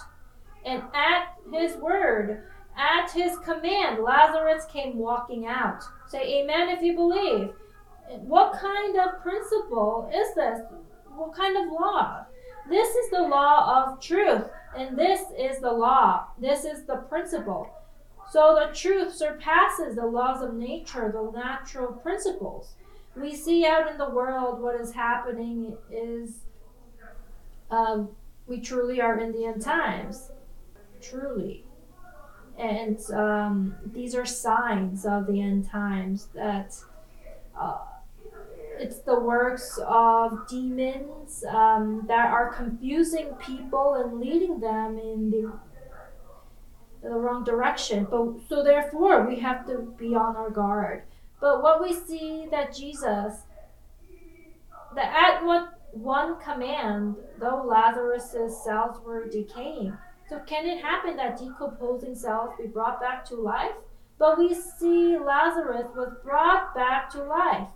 [0.64, 2.44] And at his word,
[2.76, 5.82] at his command, Lazarus came walking out.
[6.08, 7.50] Say amen if you believe.
[8.08, 10.60] What kind of principle is this?
[11.14, 12.24] What kind of law?
[12.68, 14.44] This is the law of truth,
[14.76, 16.26] and this is the law.
[16.38, 17.68] This is the principle.
[18.30, 22.74] So the truth surpasses the laws of nature, the natural principles.
[23.14, 26.44] We see out in the world what is happening is
[27.70, 28.10] um,
[28.46, 30.30] we truly are in the end times.
[31.00, 31.66] Truly.
[32.58, 36.74] And um, these are signs of the end times that
[37.58, 37.78] uh,
[38.82, 45.52] it's the works of demons um, that are confusing people and leading them in the
[47.02, 48.06] the wrong direction.
[48.08, 51.02] But so therefore we have to be on our guard.
[51.40, 53.42] But what we see that Jesus
[54.94, 59.96] that at what one command, though Lazarus's cells were decaying.
[60.28, 63.74] So can it happen that decomposing cells be brought back to life?
[64.18, 67.68] But we see Lazarus was brought back to life.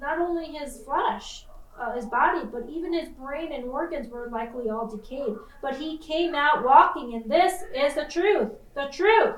[0.00, 1.44] Not only his flesh,
[1.78, 5.36] uh, his body, but even his brain and organs were likely all decayed.
[5.62, 8.50] But he came out walking, and this is the truth.
[8.74, 9.36] The truth.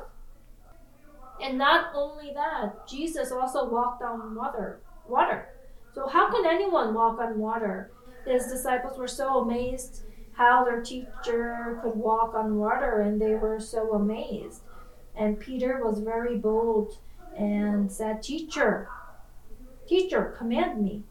[1.43, 4.81] And not only that, Jesus also walked on water.
[5.09, 5.49] Water.
[5.95, 7.91] So how can anyone walk on water?
[8.27, 10.03] His disciples were so amazed
[10.33, 14.63] how their teacher could walk on water, and they were so amazed.
[15.17, 16.99] And Peter was very bold
[17.37, 18.89] and said, Teacher,
[19.91, 21.03] teacher, command me.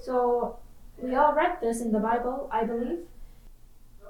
[0.00, 0.58] So
[0.98, 2.98] we all read this in the Bible, I believe.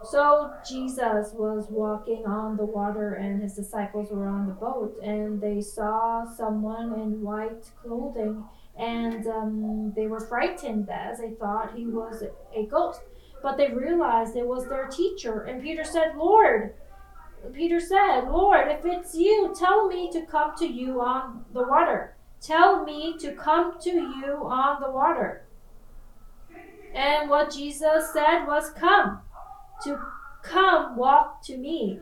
[0.03, 5.41] So Jesus was walking on the water, and his disciples were on the boat, and
[5.41, 8.45] they saw someone in white clothing,
[8.79, 12.23] and um, they were frightened as they thought he was
[12.55, 13.01] a ghost.
[13.43, 16.75] But they realized it was their teacher, and Peter said, Lord,
[17.53, 22.16] Peter said, Lord, if it's you, tell me to come to you on the water.
[22.41, 25.43] Tell me to come to you on the water.
[26.95, 29.21] And what Jesus said was, Come
[29.83, 30.01] to
[30.43, 32.01] come walk to me.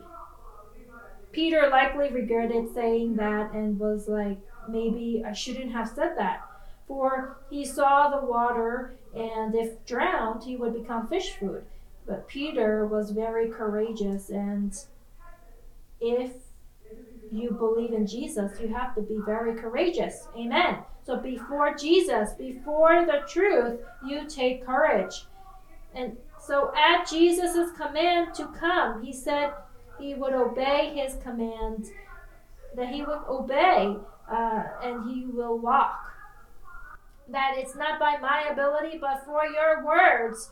[1.33, 6.43] Peter likely regretted saying that and was like, maybe I shouldn't have said that.
[6.87, 11.65] For he saw the water, and if drowned, he would become fish food.
[12.07, 14.77] But Peter was very courageous, and
[16.01, 16.33] if
[17.37, 20.29] you believe in Jesus, you have to be very courageous.
[20.37, 20.79] Amen.
[21.05, 25.27] So before Jesus, before the truth, you take courage.
[25.95, 29.53] And so at Jesus' command to come, he said
[29.99, 31.87] he would obey his command,
[32.77, 33.97] that he would obey
[34.31, 36.13] uh, and he will walk.
[37.29, 40.51] That it's not by my ability, but for your words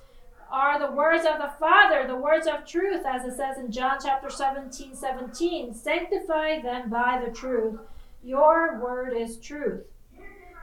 [0.52, 3.96] are the words of the Father, the words of truth, as it says in John
[4.02, 5.74] chapter 17 17.
[5.74, 7.80] Sanctify them by the truth.
[8.22, 9.84] Your word is truth.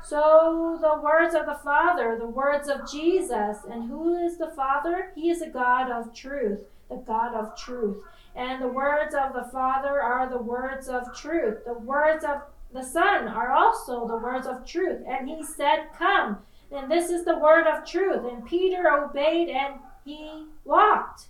[0.04, 5.12] So the words of the Father, the words of Jesus, and who is the Father?
[5.16, 7.98] He is a God of truth, the God of truth.
[8.36, 11.66] And the words of the Father are the words of truth.
[11.66, 15.02] The words of the Son are also the words of truth.
[15.08, 16.38] And he said, Come.
[16.72, 18.24] And this is the word of truth.
[18.32, 21.28] And Peter obeyed and he walked.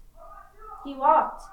[0.83, 1.43] He walked.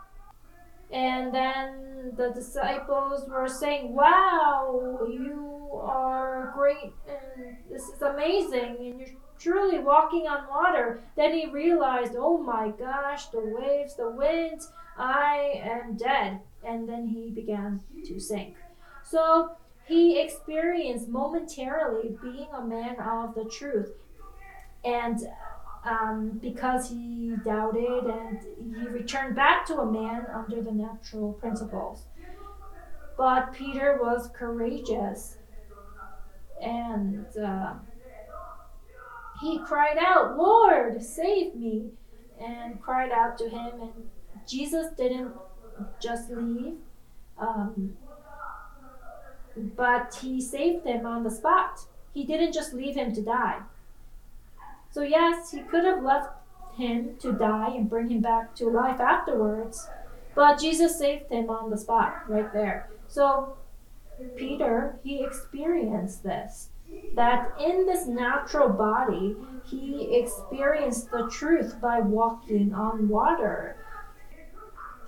[0.90, 9.00] And then the disciples were saying, Wow, you are great, and this is amazing, and
[9.00, 9.08] you're
[9.38, 11.02] truly walking on water.
[11.16, 16.40] Then he realized, Oh my gosh, the waves, the winds, I am dead.
[16.64, 18.54] And then he began to sink.
[19.02, 19.56] So
[19.86, 23.92] he experienced momentarily being a man of the truth.
[24.84, 25.20] And
[25.84, 32.06] um, because he doubted and he returned back to a man under the natural principles.
[33.16, 35.36] But Peter was courageous
[36.60, 37.74] and uh,
[39.40, 41.90] he cried out, Lord, save me,
[42.40, 43.72] and cried out to him.
[43.80, 43.92] And
[44.48, 45.32] Jesus didn't
[46.00, 46.76] just leave.
[47.38, 47.96] Um,
[49.56, 51.80] but he saved him on the spot.
[52.12, 53.60] He didn't just leave him to die.
[54.90, 56.30] So, yes, he could have left
[56.76, 59.88] him to die and bring him back to life afterwards,
[60.34, 62.90] but Jesus saved him on the spot right there.
[63.08, 63.56] So,
[64.36, 66.70] Peter, he experienced this
[67.14, 73.76] that in this natural body, he experienced the truth by walking on water.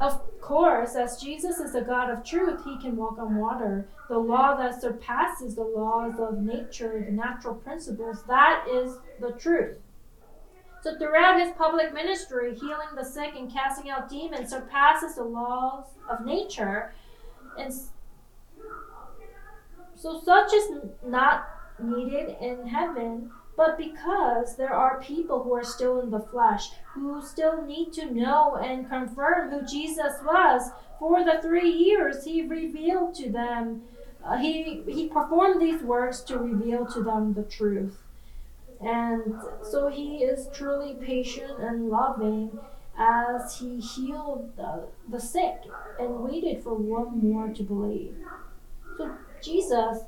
[0.01, 3.86] Of course, as Jesus is a God of truth, he can walk on water.
[4.09, 9.78] The law that surpasses the laws of nature, the natural principles, that is the truth.
[10.80, 15.84] So, throughout his public ministry, healing the sick and casting out demons surpasses the laws
[16.09, 16.94] of nature.
[17.59, 17.74] And
[19.96, 21.49] so, such is not
[21.82, 27.20] needed in heaven, but because there are people who are still in the flesh, who
[27.20, 30.70] still need to know and confirm who Jesus was.
[31.00, 33.82] For the three years, he revealed to them,
[34.24, 37.98] uh, he, he performed these works to reveal to them the truth.
[38.80, 39.34] And
[39.68, 42.61] so he is truly patient and loving
[42.96, 45.62] as he healed the, the sick
[45.98, 48.14] and waited for one more to believe.
[48.96, 50.04] So Jesus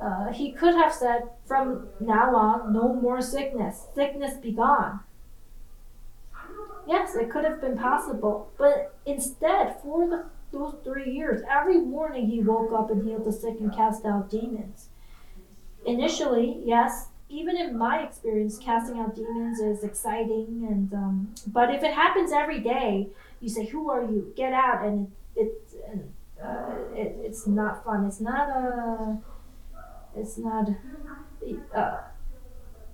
[0.00, 3.86] uh, he could have said, From now on, no more sickness.
[3.94, 5.00] Sickness be gone.
[6.86, 8.50] Yes, it could have been possible.
[8.56, 13.32] But instead, for the, those three years, every morning he woke up and healed the
[13.32, 14.88] sick and cast out demons.
[15.84, 21.82] Initially, yes, even in my experience, casting out demons is exciting, and um, but if
[21.82, 23.08] it happens every day,
[23.40, 24.32] you say, "Who are you?
[24.34, 26.06] Get out!" and it, it,
[26.42, 28.06] uh, it it's not fun.
[28.06, 29.18] It's not a
[30.18, 30.68] it's not.
[31.74, 31.98] Uh,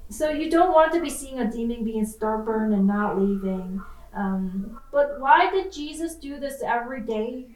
[0.09, 3.83] so you don't want to be seeing a demon being stubborn and not leaving.
[4.15, 7.47] Um, but why did Jesus do this every day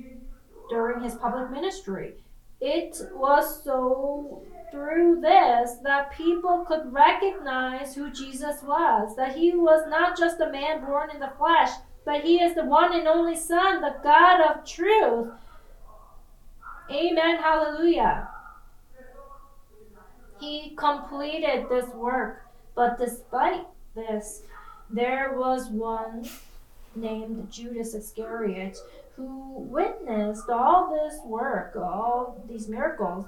[0.71, 2.15] during his public ministry?
[2.61, 9.89] It was so through this that people could recognize who Jesus was, that he was
[9.89, 11.71] not just a man born in the flesh,
[12.05, 15.29] but he is the one and only Son, the God of truth.
[16.91, 17.37] Amen.
[17.37, 18.29] Hallelujah.
[20.41, 24.43] He completed this work, but despite this,
[24.91, 26.29] there was one
[26.95, 28.79] named Judas Iscariot
[29.17, 33.27] who witnessed all this work, all these miracles,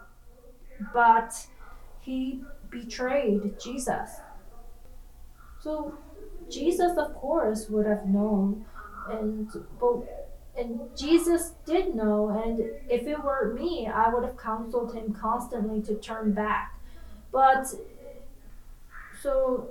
[0.94, 1.34] but
[2.00, 4.20] he betrayed Jesus.
[5.61, 5.98] So
[6.48, 8.64] Jesus, of course, would have known,
[9.11, 9.48] and
[9.80, 15.12] but and Jesus did know, and if it were me, I would have counseled him
[15.12, 16.74] constantly to turn back
[17.33, 17.66] but
[19.22, 19.68] so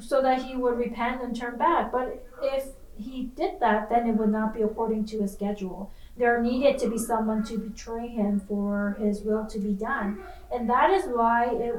[0.00, 1.92] so that he would repent and turn back.
[1.92, 5.90] But if he did that, then it would not be according to his schedule.
[6.16, 10.20] There needed to be someone to betray him for his will to be done,
[10.52, 11.74] and that is why it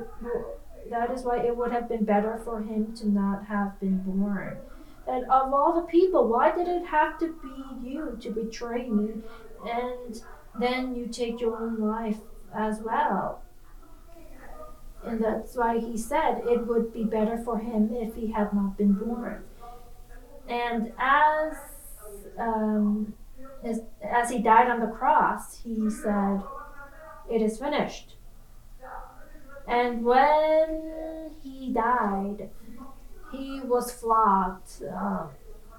[0.89, 4.57] that is why it would have been better for him to not have been born.
[5.07, 9.21] And of all the people, why did it have to be you to betray me,
[9.65, 10.21] and
[10.59, 12.19] then you take your own life
[12.53, 13.42] as well?
[15.05, 18.77] And that's why he said it would be better for him if he had not
[18.77, 19.43] been born.
[20.47, 21.53] And as
[22.37, 23.13] um,
[23.63, 26.41] as, as he died on the cross, he said,
[27.29, 28.15] It is finished.
[29.67, 32.49] And when he died,
[33.31, 35.27] he was flogged uh,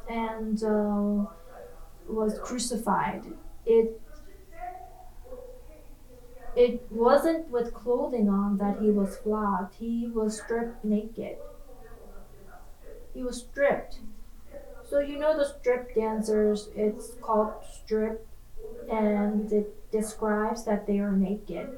[0.08, 1.26] and uh,
[2.08, 3.24] was crucified.
[3.66, 4.00] It
[6.56, 11.36] it wasn't with clothing on that he was flogged, he was stripped naked.
[13.12, 13.98] He was stripped.
[14.88, 18.26] So, you know, the strip dancers, it's called strip,
[18.90, 21.68] and it describes that they are naked.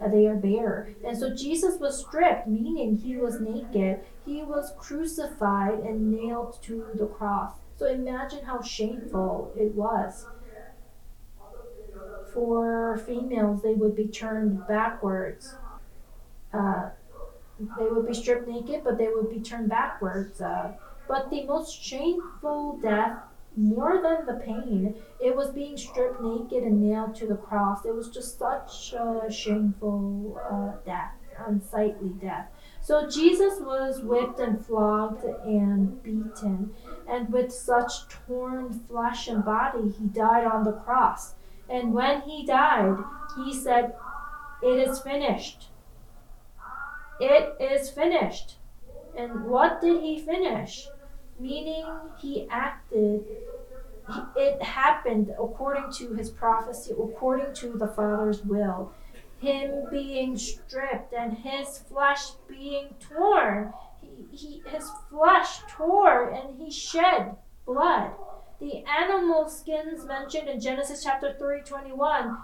[0.00, 0.94] Uh, they are bare.
[1.04, 4.00] And so Jesus was stripped, meaning he was naked.
[4.24, 7.52] He was crucified and nailed to the cross.
[7.78, 10.26] So imagine how shameful it was
[12.36, 15.54] for females, they would be turned backwards.
[16.52, 16.90] Uh,
[17.78, 20.42] they would be stripped naked, but they would be turned backwards.
[20.42, 20.74] Uh,
[21.08, 23.16] but the most shameful death,
[23.56, 27.86] more than the pain, it was being stripped naked and nailed to the cross.
[27.86, 31.14] It was just such a shameful uh, death,
[31.46, 32.48] unsightly death.
[32.82, 36.74] So Jesus was whipped and flogged and beaten,
[37.08, 41.35] and with such torn flesh and body, he died on the cross.
[41.68, 42.96] And when he died,
[43.36, 43.94] he said,
[44.62, 45.68] It is finished.
[47.20, 48.56] It is finished.
[49.16, 50.88] And what did he finish?
[51.38, 51.84] Meaning
[52.18, 53.24] he acted
[54.36, 58.92] it happened according to his prophecy, according to the Father's will.
[59.38, 63.72] Him being stripped and his flesh being torn.
[64.00, 67.36] He, he, his flesh tore and he shed
[67.66, 68.12] blood.
[68.60, 72.38] The animal skins mentioned in Genesis chapter 3 21,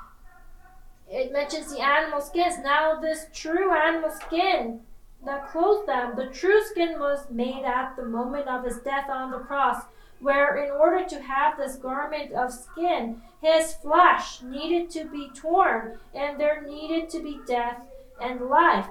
[1.10, 2.56] it mentions the animal skins.
[2.62, 4.80] Now, this true animal skin
[5.24, 9.30] that clothed them, the true skin was made at the moment of his death on
[9.30, 9.84] the cross
[10.22, 15.98] where in order to have this garment of skin, his flesh needed to be torn,
[16.14, 17.80] and there needed to be death
[18.20, 18.86] and life.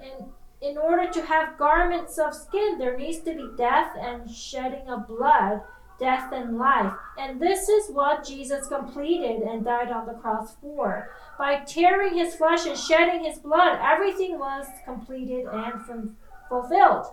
[0.00, 4.88] And in order to have garments of skin, there needs to be death and shedding
[4.88, 5.62] of blood,
[5.98, 6.92] death and life.
[7.18, 11.10] And this is what Jesus completed and died on the cross for.
[11.38, 16.14] By tearing his flesh and shedding his blood, everything was completed and
[16.48, 17.06] fulfilled.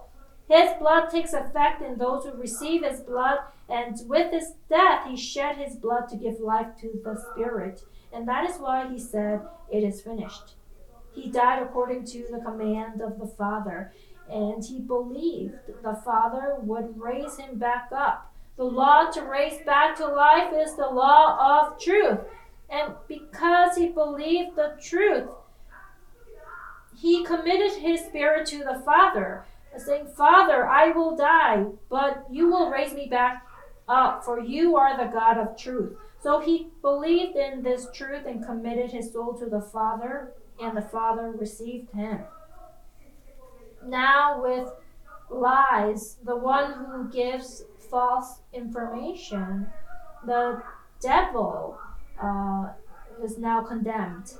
[0.49, 5.15] His blood takes effect in those who receive his blood, and with his death, he
[5.15, 7.81] shed his blood to give life to the Spirit.
[8.11, 10.55] And that is why he said, It is finished.
[11.13, 13.93] He died according to the command of the Father,
[14.29, 18.32] and he believed the Father would raise him back up.
[18.58, 22.20] The law to raise back to life is the law of truth.
[22.70, 25.30] And because he believed the truth,
[26.95, 29.45] he committed his spirit to the Father
[29.78, 33.45] saying, Father, I will die, but you will raise me back
[33.88, 35.97] up, for you are the God of truth.
[36.22, 40.82] So he believed in this truth and committed his soul to the Father, and the
[40.82, 42.20] Father received him.
[43.86, 44.70] Now, with
[45.30, 47.64] lies, the one who gives
[47.94, 49.68] false information,
[50.26, 50.64] the
[51.00, 51.78] devil
[52.20, 52.70] uh,
[53.24, 54.34] is now condemned.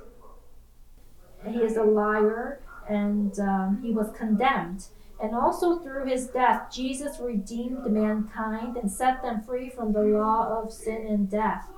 [1.48, 4.86] He is a liar and um, he was condemned.
[5.22, 10.60] And also through his death, Jesus redeemed mankind and set them free from the law
[10.60, 11.68] of sin and death.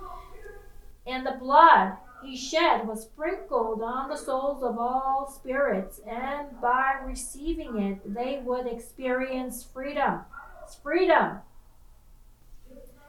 [1.07, 6.95] And the blood he shed was sprinkled on the souls of all spirits, and by
[7.05, 10.21] receiving it, they would experience freedom.
[10.65, 11.41] It's freedom.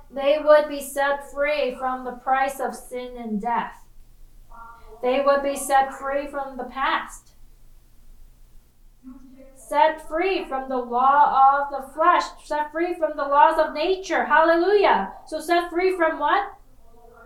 [0.09, 3.83] They would be set free from the price of sin and death.
[5.01, 7.33] They would be set free from the past
[9.67, 14.25] set free from the law of the flesh, set free from the laws of nature.
[14.25, 15.13] Hallelujah.
[15.25, 16.53] So set free from what?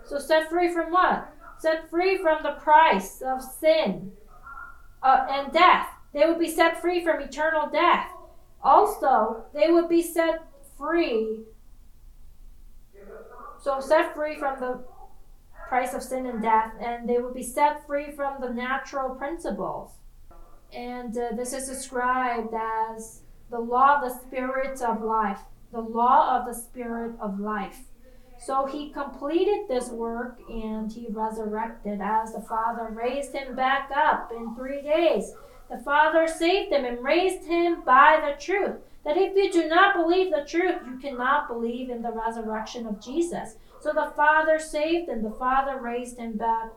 [0.05, 1.31] So set free from what?
[1.59, 4.13] Set free from the price of sin
[5.03, 5.87] uh, and death.
[6.13, 8.09] They would be set free from eternal death.
[8.63, 10.43] Also, they would be set
[10.77, 11.41] free.
[13.61, 14.83] So set free from the
[15.69, 19.91] price of sin and death, and they would be set free from the natural principles
[20.73, 25.39] and uh, this is described as the law of the spirit of life.
[25.71, 27.79] The law of the spirit of life.
[28.39, 34.31] So he completed this work and he resurrected as the Father raised him back up
[34.35, 35.33] in three days.
[35.69, 38.77] The Father saved him and raised him by the truth.
[39.03, 43.01] That if you do not believe the truth, you cannot believe in the resurrection of
[43.01, 43.55] Jesus.
[43.79, 46.69] So the Father saved and the Father raised him back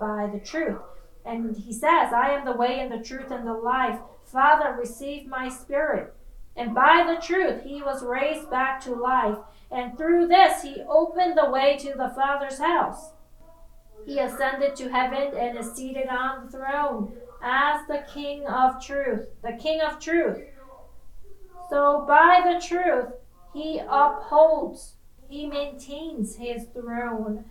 [0.00, 0.80] by the truth.
[1.24, 3.98] And he says, I am the way and the truth and the life.
[4.24, 6.14] Father, receive my spirit.
[6.56, 9.38] And by the truth, he was raised back to life.
[9.70, 13.10] And through this, he opened the way to the Father's house.
[14.06, 19.28] He ascended to heaven and is seated on the throne as the King of truth.
[19.42, 20.38] The King of truth.
[21.70, 23.12] So by the truth,
[23.54, 24.94] he upholds,
[25.28, 27.44] he maintains his throne.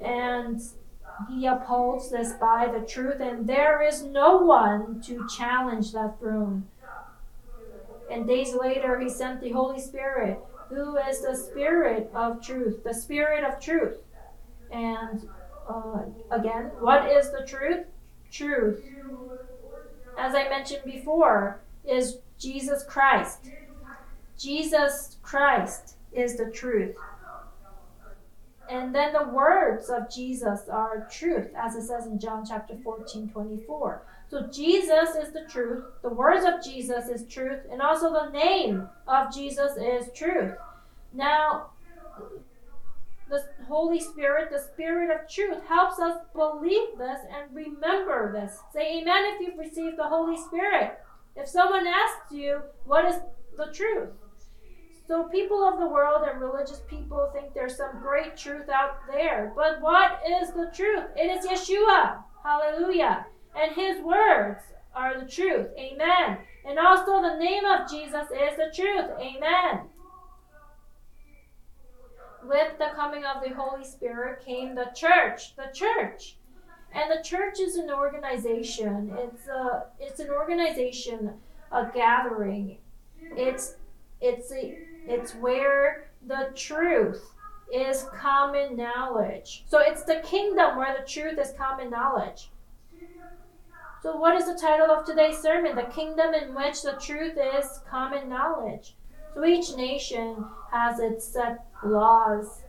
[0.00, 0.60] And
[1.28, 6.66] he upholds this by the truth, and there is no one to challenge that throne.
[8.10, 12.94] And days later, he sent the Holy Spirit, who is the Spirit of truth, the
[12.94, 13.98] Spirit of truth.
[14.70, 15.28] And
[15.68, 17.86] uh, again, what is the truth?
[18.30, 18.82] Truth,
[20.18, 23.48] as I mentioned before, is Jesus Christ.
[24.38, 26.94] Jesus Christ is the truth.
[28.68, 33.28] And then the words of Jesus are truth, as it says in John chapter 14,
[33.28, 34.02] 24.
[34.28, 38.88] So Jesus is the truth, the words of Jesus is truth, and also the name
[39.06, 40.54] of Jesus is truth.
[41.12, 41.70] Now,
[43.28, 48.58] the Holy Spirit, the Spirit of truth, helps us believe this and remember this.
[48.72, 50.98] Say amen if you've received the Holy Spirit.
[51.36, 53.20] If someone asks you, what is
[53.56, 54.10] the truth?
[55.08, 59.52] So people of the world and religious people think there's some great truth out there.
[59.54, 61.04] But what is the truth?
[61.16, 62.22] It is Yeshua.
[62.42, 63.26] Hallelujah.
[63.56, 64.62] And his words
[64.94, 65.68] are the truth.
[65.78, 66.38] Amen.
[66.66, 69.10] And also the name of Jesus is the truth.
[69.20, 69.80] Amen.
[72.48, 75.56] with the coming of the Holy Spirit came the church.
[75.56, 76.36] The church.
[76.92, 79.14] And the church is an organization.
[79.18, 81.32] It's a it's an organization,
[81.72, 82.78] a gathering.
[83.20, 83.76] It's
[84.20, 87.32] it's a, it's where the truth
[87.72, 89.64] is common knowledge.
[89.66, 92.50] So it's the kingdom where the truth is common knowledge.
[94.02, 95.74] So what is the title of today's sermon?
[95.74, 98.94] The kingdom in which the truth is common knowledge.
[99.34, 102.62] So each nation has its set laws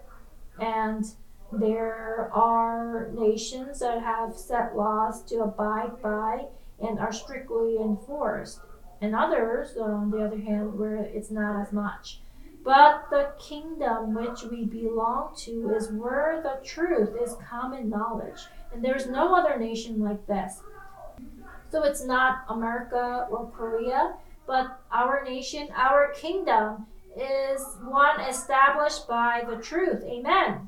[0.60, 1.06] and
[1.52, 6.46] there are nations that have set laws to abide by
[6.80, 8.60] and are strictly enforced,
[9.02, 12.20] and others, on the other hand, where it's not as much.
[12.68, 18.42] But the kingdom which we belong to is where the truth is common knowledge,
[18.74, 20.60] and there's no other nation like this.
[21.72, 24.16] So it's not America or Korea,
[24.46, 30.04] but our nation, our kingdom is one established by the truth.
[30.04, 30.68] Amen.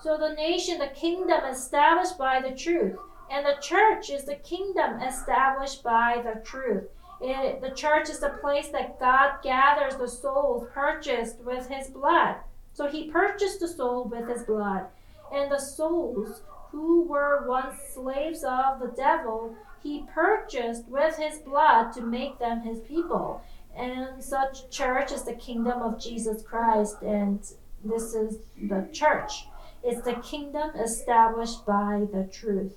[0.00, 2.96] So the nation, the kingdom established by the truth.
[3.30, 6.84] And the church is the kingdom established by the truth.
[7.20, 12.36] It, the church is the place that God gathers the souls purchased with his blood.
[12.72, 14.86] So he purchased the soul with his blood.
[15.32, 21.92] And the souls who were once slaves of the devil, he purchased with his blood
[21.92, 23.42] to make them his people.
[23.74, 27.40] And such church is the kingdom of Jesus Christ, and
[27.84, 29.46] this is the church.
[29.82, 32.76] It's the kingdom established by the truth.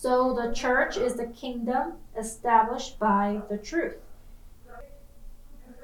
[0.00, 3.96] So the church is the kingdom established by the truth.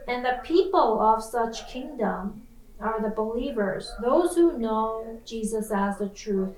[0.06, 2.46] And the people of such kingdom
[2.78, 6.54] are the believers, those who know Jesus as the truth.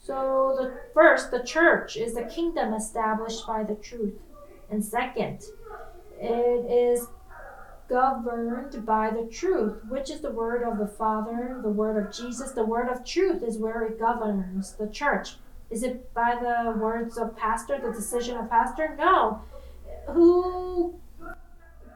[0.00, 4.20] So the first, the church is the kingdom established by the truth.
[4.70, 5.42] And second,
[6.20, 7.08] it is
[7.88, 12.52] governed by the truth, which is the word of the Father, the word of Jesus.
[12.52, 15.38] The word of truth is where it governs the church.
[15.70, 18.94] Is it by the words of pastor, the decision of pastor?
[18.98, 19.42] No.
[20.08, 20.98] Who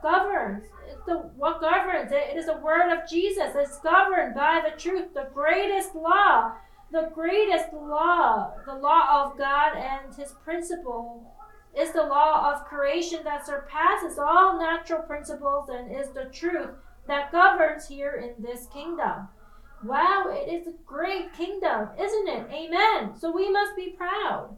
[0.02, 0.64] governs?
[1.06, 2.12] The what governs?
[2.12, 3.54] It, It is the word of Jesus.
[3.54, 6.52] It's governed by the truth, the greatest law,
[6.90, 11.32] the greatest law, the law of God and his principle
[11.74, 16.70] is the law of creation that surpasses all natural principles and is the truth
[17.06, 19.28] that governs here in this kingdom.
[19.84, 22.46] Wow, it is a great kingdom, isn't it?
[22.52, 23.18] Amen.
[23.18, 24.56] So we must be proud.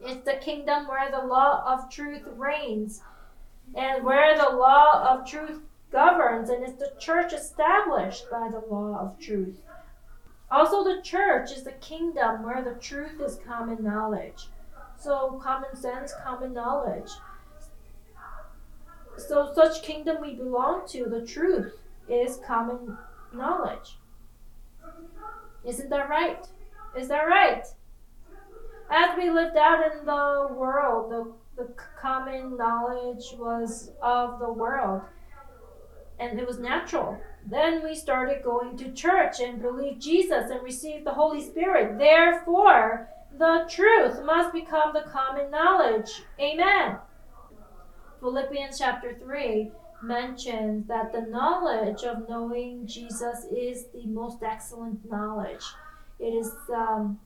[0.00, 3.02] It's the kingdom where the law of truth reigns
[3.74, 5.60] and where the law of truth
[5.90, 9.60] governs, and it's the church established by the law of truth.
[10.50, 14.48] Also, the church is the kingdom where the truth is common knowledge.
[14.98, 17.10] So common sense, common knowledge.
[19.16, 21.74] So such kingdom we belong to, the truth
[22.08, 22.96] is common
[23.32, 23.98] knowledge.
[25.64, 26.46] Isn't that right?
[26.96, 27.64] Is that right?
[28.90, 35.02] As we lived out in the world, the, the common knowledge was of the world.
[36.18, 37.18] And it was natural.
[37.46, 41.98] Then we started going to church and believed Jesus and received the Holy Spirit.
[41.98, 46.22] Therefore, the truth must become the common knowledge.
[46.40, 46.98] Amen.
[48.20, 49.72] Philippians chapter 3
[50.04, 55.64] mentions that the knowledge of knowing Jesus is the most excellent knowledge.
[56.18, 57.18] It is um,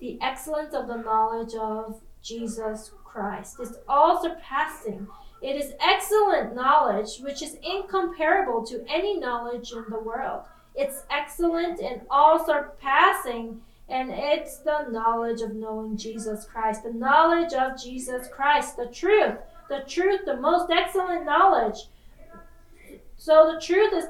[0.00, 3.56] the excellence of the knowledge of Jesus Christ.
[3.60, 5.06] It's all surpassing.
[5.40, 10.42] It is excellent knowledge, which is incomparable to any knowledge in the world.
[10.74, 17.52] It's excellent and all surpassing and it's the knowledge of knowing Jesus Christ, the knowledge
[17.52, 19.36] of Jesus Christ, the truth,
[19.68, 21.76] the truth, the most excellent knowledge.
[23.22, 24.06] So the truth is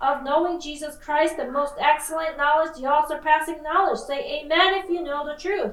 [0.00, 3.98] of knowing Jesus Christ, the most excellent knowledge, the all surpassing knowledge.
[3.98, 5.72] Say amen if you know the truth.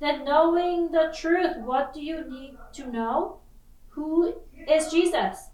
[0.00, 3.38] Then, knowing the truth, what do you need to know?
[3.90, 4.34] Who
[4.66, 5.50] is Jesus?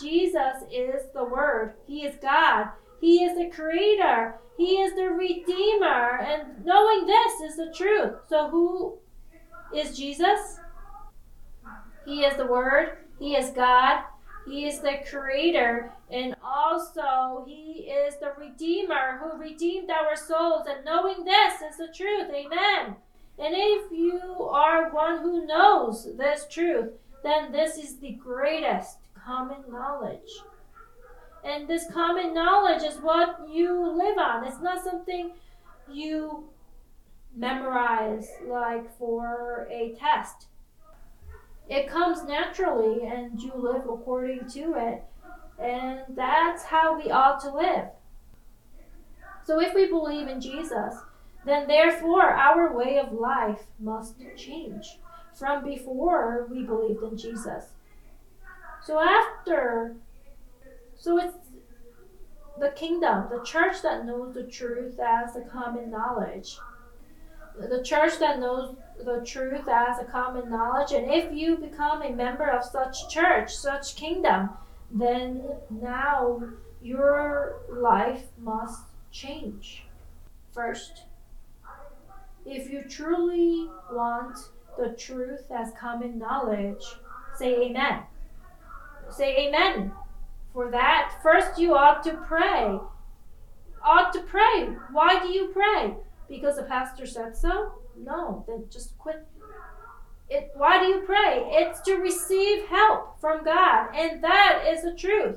[0.00, 2.68] Jesus is the Word, He is God.
[3.00, 4.36] He is the creator.
[4.56, 6.20] He is the redeemer.
[6.20, 8.14] And knowing this is the truth.
[8.28, 8.98] So who
[9.74, 10.60] is Jesus?
[12.04, 12.98] He is the word.
[13.18, 14.02] He is God.
[14.48, 15.92] He is the creator.
[16.10, 20.66] And also he is the redeemer who redeemed our souls.
[20.68, 22.30] And knowing this is the truth.
[22.30, 22.96] Amen.
[23.38, 24.20] And if you
[24.50, 26.90] are one who knows this truth,
[27.22, 30.42] then this is the greatest common knowledge.
[31.44, 34.44] And this common knowledge is what you live on.
[34.44, 35.32] It's not something
[35.90, 36.48] you
[37.36, 40.47] memorize like for a test.
[41.68, 45.04] It comes naturally and you live according to it.
[45.60, 47.88] And that's how we ought to live.
[49.44, 50.94] So if we believe in Jesus,
[51.44, 54.98] then therefore our way of life must change
[55.34, 57.72] from before we believed in Jesus.
[58.82, 59.96] So after,
[60.96, 61.36] so it's
[62.58, 66.58] the kingdom, the church that knows the truth as the common knowledge.
[67.60, 70.92] The church that knows the truth as a common knowledge.
[70.92, 74.50] And if you become a member of such church, such kingdom,
[74.90, 76.42] then now
[76.80, 79.84] your life must change.
[80.52, 81.04] First,
[82.46, 84.38] if you truly want
[84.78, 86.84] the truth as common knowledge,
[87.36, 88.02] say amen.
[89.10, 89.92] Say amen.
[90.52, 92.78] For that, first you ought to pray.
[93.82, 94.76] Ought to pray.
[94.90, 95.94] Why do you pray?
[96.28, 97.72] Because the pastor said so?
[97.96, 99.26] No, then just quit.
[100.28, 101.42] It, why do you pray?
[101.46, 105.36] It's to receive help from God, and that is the truth.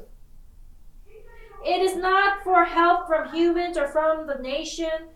[1.66, 5.10] It is not for help from humans or from the nation.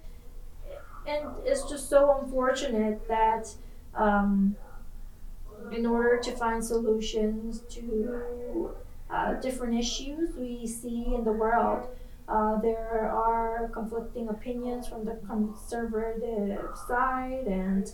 [1.08, 3.54] And it's just so unfortunate that
[3.94, 4.56] um,
[5.72, 8.72] in order to find solutions to
[9.10, 11.88] uh, different issues we see in the world,
[12.28, 17.94] uh, there are conflicting opinions from the conservative side and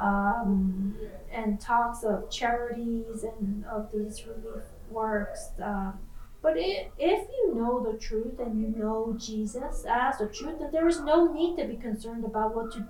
[0.00, 0.96] um,
[1.32, 5.50] and talks of charities and of these relief works.
[5.62, 5.90] Uh,
[6.40, 10.70] but it, if you know the truth and you know Jesus as the truth, then
[10.70, 12.86] there is no need to be concerned about what to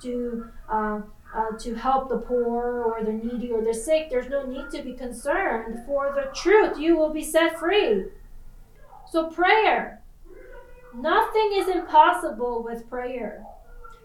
[0.00, 1.00] do uh,
[1.34, 4.08] uh, to help the poor or the needy or the sick.
[4.08, 5.84] There's no need to be concerned.
[5.84, 8.04] For the truth, you will be set free.
[9.10, 10.02] So, prayer.
[10.94, 13.44] Nothing is impossible with prayer.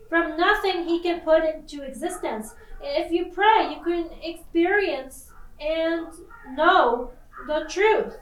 [0.10, 2.54] From nothing, He can put into existence.
[2.82, 6.08] If you pray, you can experience and
[6.56, 7.12] know
[7.48, 8.18] the truth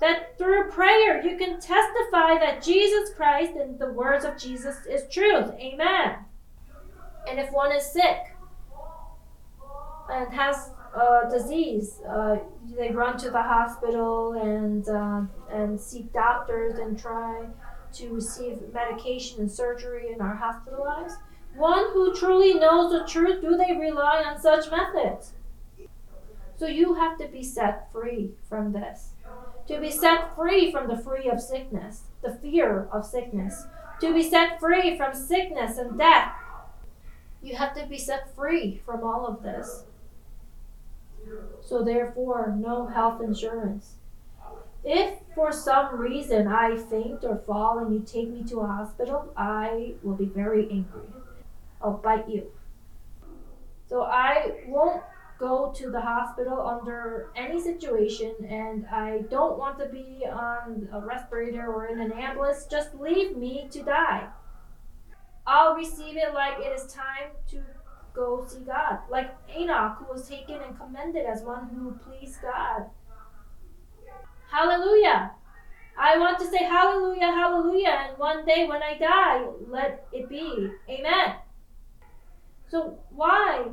[0.00, 5.08] that through prayer you can testify that Jesus Christ and the words of Jesus is
[5.10, 5.52] truth.
[5.58, 6.16] Amen.
[7.28, 8.34] And if one is sick
[10.10, 12.36] and has a disease, uh,
[12.76, 17.46] they run to the hospital and uh, and seek doctors and try
[17.94, 21.18] to receive medication and surgery and are hospitalized.
[21.54, 25.32] One who truly knows the truth, do they rely on such methods?
[26.58, 29.10] So you have to be set free from this
[29.68, 33.64] to be set free from the free of sickness, the fear of sickness,
[34.00, 36.32] to be set free from sickness and death.
[37.42, 39.84] You have to be set free from all of this.
[41.60, 43.96] So, therefore, no health insurance.
[44.84, 49.32] If for some reason I faint or fall and you take me to a hospital,
[49.36, 51.08] I will be very angry.
[51.82, 52.52] I'll bite you.
[53.88, 55.02] So I won't
[55.38, 61.00] go to the hospital under any situation and I don't want to be on a
[61.00, 64.28] respirator or in an ambulance, just leave me to die.
[65.46, 67.62] I'll receive it like it is time to
[68.16, 69.00] go see God.
[69.10, 72.86] Like Enoch, who was taken and commended as one who pleased God.
[74.50, 75.32] Hallelujah.
[75.98, 80.70] I want to say hallelujah, hallelujah, and one day when I die, let it be.
[80.90, 81.36] Amen.
[82.68, 83.64] So, why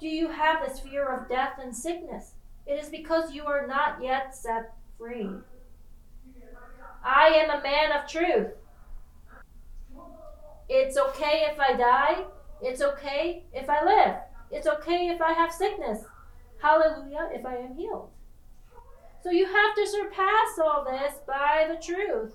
[0.00, 2.32] do you have this fear of death and sickness?
[2.66, 5.30] It is because you are not yet set free.
[7.02, 8.48] I am a man of truth.
[10.68, 12.24] It's okay if I die.
[12.62, 14.16] It's okay if I live.
[14.50, 16.00] It's okay if I have sickness.
[16.60, 18.10] Hallelujah, if I am healed.
[19.22, 22.34] So you have to surpass all this by the truth.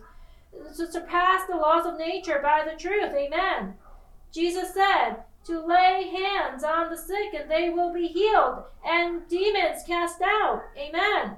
[0.77, 3.13] To surpass the laws of nature by the truth.
[3.13, 3.75] Amen.
[4.31, 9.83] Jesus said, to lay hands on the sick and they will be healed and demons
[9.85, 10.63] cast out.
[10.77, 11.37] Amen.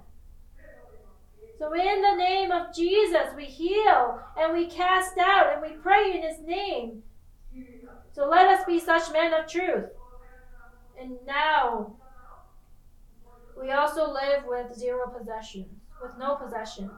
[1.58, 6.12] So, in the name of Jesus, we heal and we cast out and we pray
[6.14, 7.04] in his name.
[8.16, 9.90] So, let us be such men of truth.
[10.98, 11.98] And now,
[13.62, 15.68] we also live with zero possessions,
[16.02, 16.94] with no possessions.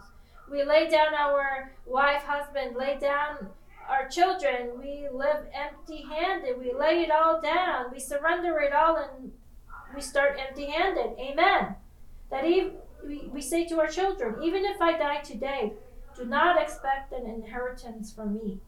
[0.52, 3.50] We lay down our wife, husband, lay down
[3.90, 6.60] our children, we live empty handed.
[6.60, 7.86] We lay it all down.
[7.92, 9.32] We surrender it all and
[9.96, 11.18] we start empty handed.
[11.20, 11.76] Amen.
[12.30, 12.74] That even,
[13.06, 15.74] we, we say to our children, even if I die today,
[16.16, 18.60] do not expect an inheritance from me.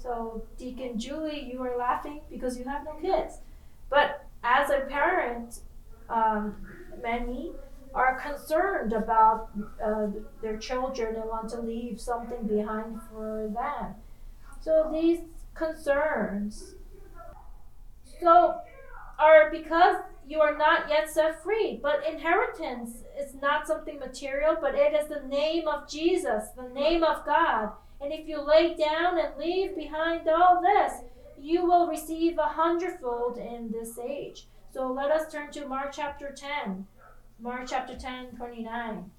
[0.00, 3.38] So, Deacon Julie, you are laughing because you have no kids.
[3.90, 5.60] But as a parent,
[6.08, 6.56] um,
[7.02, 7.52] many
[7.94, 9.50] are concerned about
[9.82, 10.08] uh,
[10.42, 13.94] their children and want to leave something behind for them.
[14.60, 15.20] So these
[15.54, 16.74] concerns
[18.20, 18.60] so
[19.18, 19.96] are because
[20.28, 21.80] you are not yet set free.
[21.82, 27.02] But inheritance is not something material, but it is the name of Jesus, the name
[27.02, 27.70] of God.
[28.00, 31.00] And if you lay down and leave behind all this,
[31.40, 34.46] you will receive a hundredfold in this age.
[34.72, 36.86] So let us turn to Mark chapter 10.
[37.40, 39.10] Mark chapter 10, 29.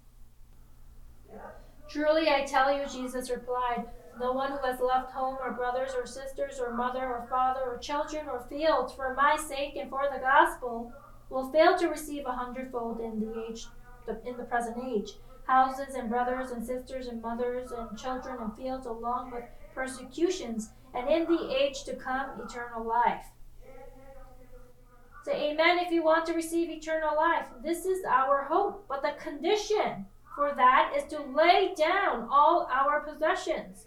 [1.90, 3.86] Truly I tell you, Jesus replied,
[4.20, 7.78] no one who has left home or brothers or sisters or mother or father or
[7.78, 10.92] children or fields for my sake and for the gospel
[11.30, 13.66] will fail to receive a hundredfold in the age
[14.26, 15.12] in the present age
[15.50, 19.44] houses and brothers and sisters and mothers and children and fields along with
[19.74, 23.26] persecutions and in the age to come eternal life.
[25.26, 27.48] Say amen if you want to receive eternal life.
[27.64, 33.02] This is our hope but the condition for that is to lay down all our
[33.02, 33.86] possessions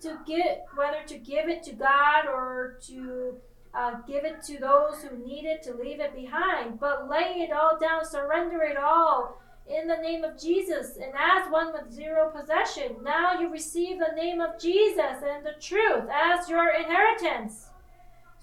[0.00, 3.36] to get whether to give it to God or to
[3.74, 7.52] uh, give it to those who need it, to leave it behind, but lay it
[7.52, 10.96] all down, surrender it all in the name of Jesus.
[10.96, 15.60] And as one with zero possession, now you receive the name of Jesus and the
[15.60, 17.68] truth as your inheritance.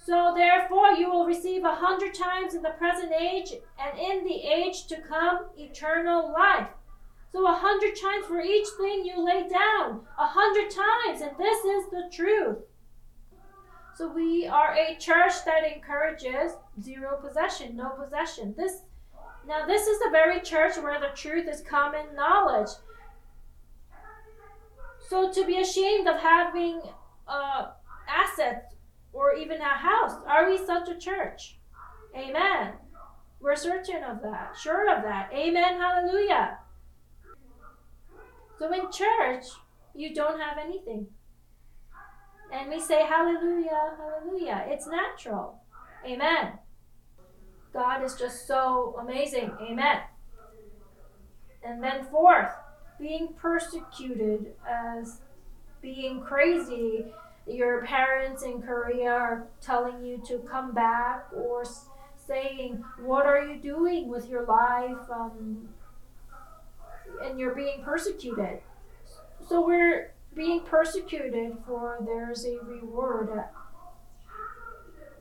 [0.04, 4.42] So therefore, you will receive a hundred times in the present age, and in the
[4.48, 6.70] age to come, eternal life.
[7.32, 11.64] So a hundred times for each thing you lay down, a hundred times, and this
[11.64, 12.58] is the truth.
[13.96, 18.56] So we are a church that encourages zero possession, no possession.
[18.58, 18.82] This
[19.48, 22.70] now this is the very church where the truth is common knowledge.
[25.10, 26.82] So to be ashamed of having
[27.28, 27.68] uh,
[28.08, 28.76] assets
[29.12, 31.58] or even a house, are we such a church?
[32.16, 32.74] Amen.
[33.40, 35.32] We're certain of that, sure of that.
[35.34, 35.80] Amen.
[35.80, 36.60] Hallelujah.
[38.60, 39.46] So in church,
[39.96, 41.08] you don't have anything.
[42.54, 44.66] And we say hallelujah, hallelujah.
[44.68, 45.62] It's natural.
[46.06, 46.60] Amen.
[47.74, 49.52] God is just so amazing.
[49.62, 50.00] Amen.
[51.64, 52.52] And then, fourth,
[53.00, 55.22] being persecuted as
[55.82, 57.06] being crazy.
[57.48, 61.64] Your parents in Korea are telling you to come back or
[62.16, 65.10] saying, What are you doing with your life?
[65.12, 65.70] Um,
[67.24, 68.62] and you're being persecuted.
[69.48, 73.44] So we're being persecuted for there's a reward.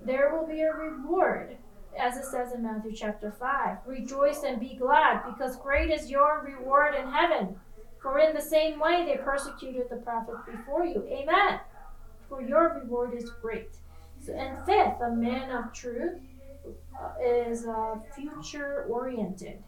[0.04, 1.56] There will be a reward,
[2.00, 3.78] as it says in Matthew chapter 5.
[3.86, 7.56] Rejoice and be glad, because great is your reward in heaven.
[8.02, 11.06] For in the same way they persecuted the prophets before you.
[11.10, 11.60] Amen.
[12.28, 13.70] For your reward is great.
[14.24, 16.18] So, and fifth, a man of truth
[16.98, 19.62] uh, is uh, future oriented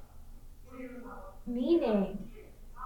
[1.47, 2.18] meaning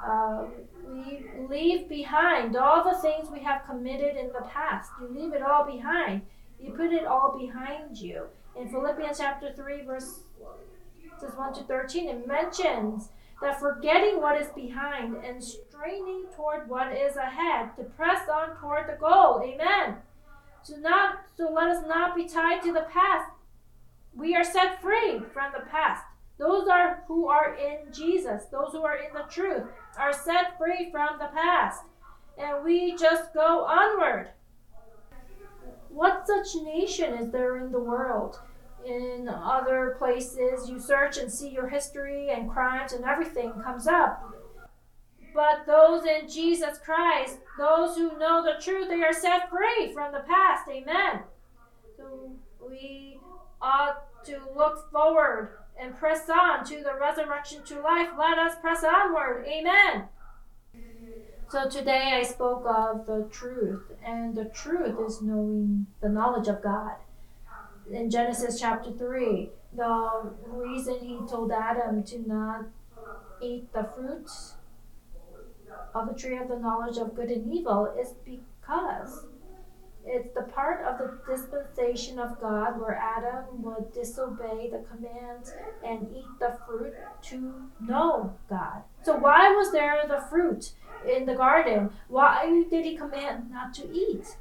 [0.04, 0.44] uh,
[0.88, 4.90] we leave behind all the things we have committed in the past.
[5.00, 6.22] You leave it all behind.
[6.60, 8.26] You put it all behind you.
[8.58, 10.20] In Philippians chapter 3, verse
[11.20, 13.10] 1 to 13, it mentions
[13.42, 18.88] that forgetting what is behind and straining toward what is ahead, to press on toward
[18.88, 19.42] the goal.
[19.44, 19.96] Amen.
[20.62, 23.30] So not so let us not be tied to the past.
[24.14, 26.02] We are set free from the past.
[26.38, 29.64] Those are who are in Jesus, those who are in the truth,
[29.98, 31.82] are set free from the past.
[32.38, 34.30] And we just go onward.
[35.96, 38.38] What such nation is there in the world?
[38.84, 44.22] In other places, you search and see your history and crimes and everything comes up.
[45.34, 50.12] But those in Jesus Christ, those who know the truth, they are set free from
[50.12, 50.68] the past.
[50.68, 51.22] Amen.
[51.96, 52.30] So
[52.68, 53.18] we
[53.62, 58.10] ought to look forward and press on to the resurrection to life.
[58.18, 59.46] Let us press onward.
[59.46, 60.08] Amen.
[61.48, 66.60] So today I spoke of the truth, and the truth is knowing the knowledge of
[66.60, 66.96] God.
[67.88, 72.66] In Genesis chapter 3, the reason he told Adam to not
[73.40, 74.28] eat the fruit
[75.94, 79.26] of the tree of the knowledge of good and evil is because
[80.06, 85.52] it's the part of the dispensation of God where Adam would disobey the command
[85.84, 88.82] and eat the fruit to know God.
[89.02, 90.72] So, why was there the fruit
[91.10, 91.90] in the garden?
[92.08, 94.36] Why did he command not to eat?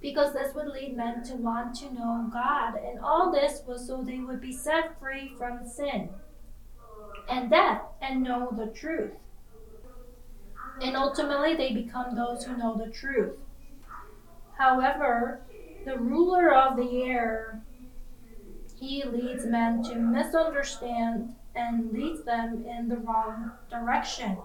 [0.00, 2.76] Because this would lead men to want to know God.
[2.76, 6.10] And all this was so they would be set free from sin
[7.28, 9.14] and death and know the truth.
[10.80, 13.34] And ultimately, they become those who know the truth.
[14.58, 15.40] However,
[15.84, 17.62] the ruler of the air,
[18.78, 24.36] he leads men to misunderstand and leads them in the wrong direction,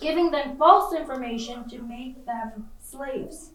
[0.00, 3.50] giving them false information to make them slaves.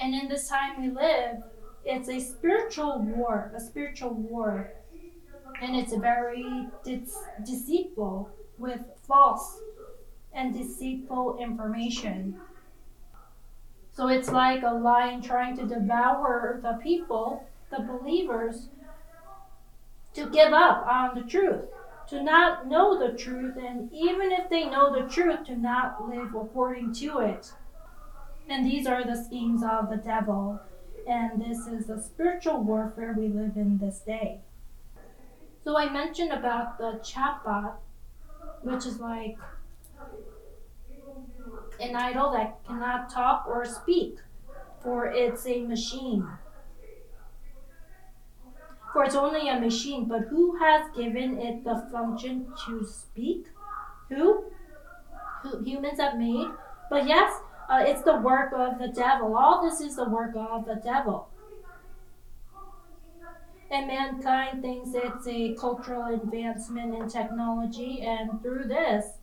[0.00, 1.42] And in this time we live,
[1.84, 4.72] it's a spiritual war, a spiritual war,
[5.60, 7.06] and it's very de-
[7.44, 9.60] deceitful with false
[10.32, 12.40] and deceitful information.
[13.98, 18.68] So it's like a lion trying to devour the people, the believers,
[20.14, 21.64] to give up on the truth,
[22.10, 26.32] to not know the truth, and even if they know the truth, to not live
[26.32, 27.50] according to it.
[28.48, 30.60] And these are the schemes of the devil.
[31.04, 34.42] And this is the spiritual warfare we live in this day.
[35.64, 37.72] So I mentioned about the chatbot,
[38.62, 39.38] which is like
[41.80, 44.18] an idol that cannot talk or speak,
[44.82, 46.26] for it's a machine.
[48.92, 53.46] For it's only a machine, but who has given it the function to speak?
[54.08, 54.44] Who?
[55.42, 56.48] Who humans have made?
[56.90, 59.36] But yes, uh, it's the work of the devil.
[59.36, 61.28] All this is the work of the devil.
[63.70, 69.17] And mankind thinks it's a cultural advancement in technology, and through this,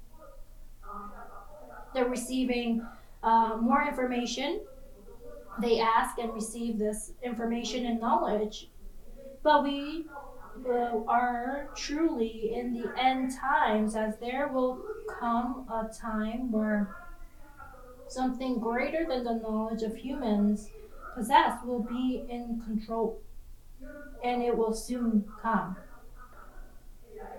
[1.96, 2.86] they're receiving
[3.24, 4.62] uh, more information.
[5.62, 8.70] They ask and receive this information and knowledge.
[9.42, 10.06] But we
[10.68, 14.80] uh, are truly in the end times, as there will
[15.20, 16.96] come a time where
[18.08, 20.70] something greater than the knowledge of humans
[21.16, 23.22] possess will be in control.
[24.24, 25.78] And it will soon come.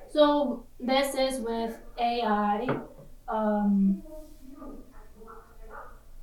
[0.08, 2.66] So, this is with AI.
[3.28, 4.02] Um,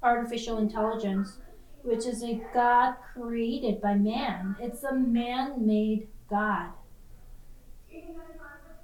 [0.04, 1.38] artificial intelligence,
[1.82, 4.56] which is a God created by man.
[4.60, 6.70] It's a man made God.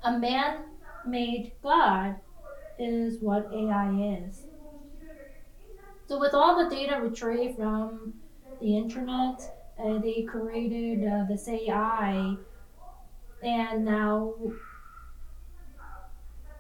[0.04, 0.64] A man
[1.06, 2.16] made God
[2.78, 4.44] is what AI is.
[6.08, 8.14] So, with all the data retrieved from
[8.60, 9.42] the internet,
[9.78, 12.36] uh, they created uh, this AI,
[13.44, 14.34] and now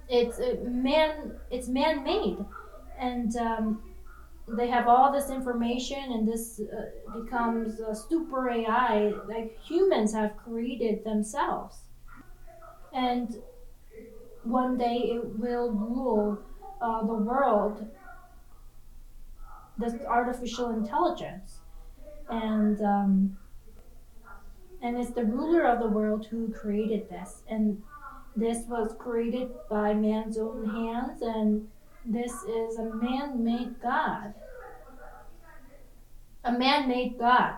[0.07, 1.33] it's uh, man.
[1.49, 2.37] It's man-made,
[2.99, 3.81] and um,
[4.57, 10.35] they have all this information and this uh, becomes a super AI like humans have
[10.37, 11.77] created themselves.
[12.93, 13.41] And
[14.43, 16.39] one day it will rule
[16.81, 17.85] uh, the world,
[19.77, 21.59] this artificial intelligence.
[22.29, 23.37] And, um,
[24.81, 27.43] and it's the ruler of the world who created this.
[27.49, 27.81] And
[28.35, 31.67] this was created by man's own hands and
[32.05, 34.33] this is a man made God.
[36.43, 37.55] A man made God.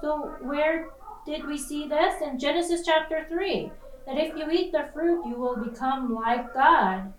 [0.00, 0.88] So, where
[1.26, 2.22] did we see this?
[2.22, 3.70] In Genesis chapter 3
[4.06, 7.12] that if you eat the fruit, you will become like God.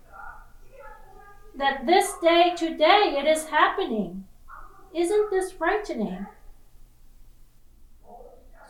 [1.54, 4.24] That this day, today, it is happening.
[4.94, 6.26] Isn't this frightening?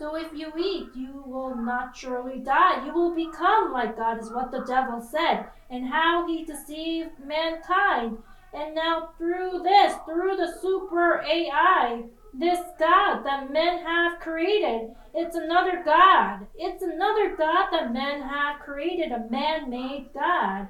[0.03, 2.85] So if you eat, you will not surely die.
[2.85, 8.19] You will become like God, is what the devil said, and how he deceived mankind.
[8.53, 12.03] And now through this, through the super AI,
[12.35, 16.49] this God that men have created, it's another God.
[16.57, 20.67] It's another God that men have created, a man made God.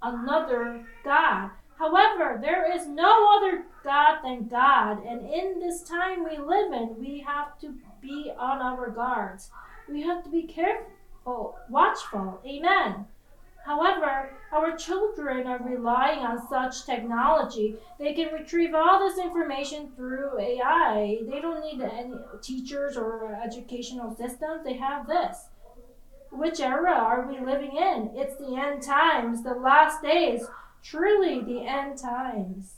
[0.00, 1.50] Another God.
[1.78, 6.96] However, there is no other God than God, and in this time we live in,
[6.98, 9.50] we have to be on our guards.
[9.88, 12.40] We have to be careful, watchful.
[12.46, 13.06] Amen.
[13.64, 17.76] However, our children are relying on such technology.
[17.98, 21.18] They can retrieve all this information through AI.
[21.28, 24.64] They don't need any teachers or educational systems.
[24.64, 25.48] They have this.
[26.30, 28.10] Which era are we living in?
[28.14, 30.46] It's the end times, the last days,
[30.82, 32.76] truly the end times.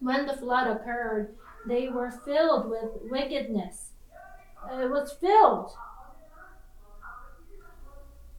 [0.00, 1.34] When the flood occurred,
[1.66, 3.90] they were filled with wickedness.
[4.72, 5.70] It was filled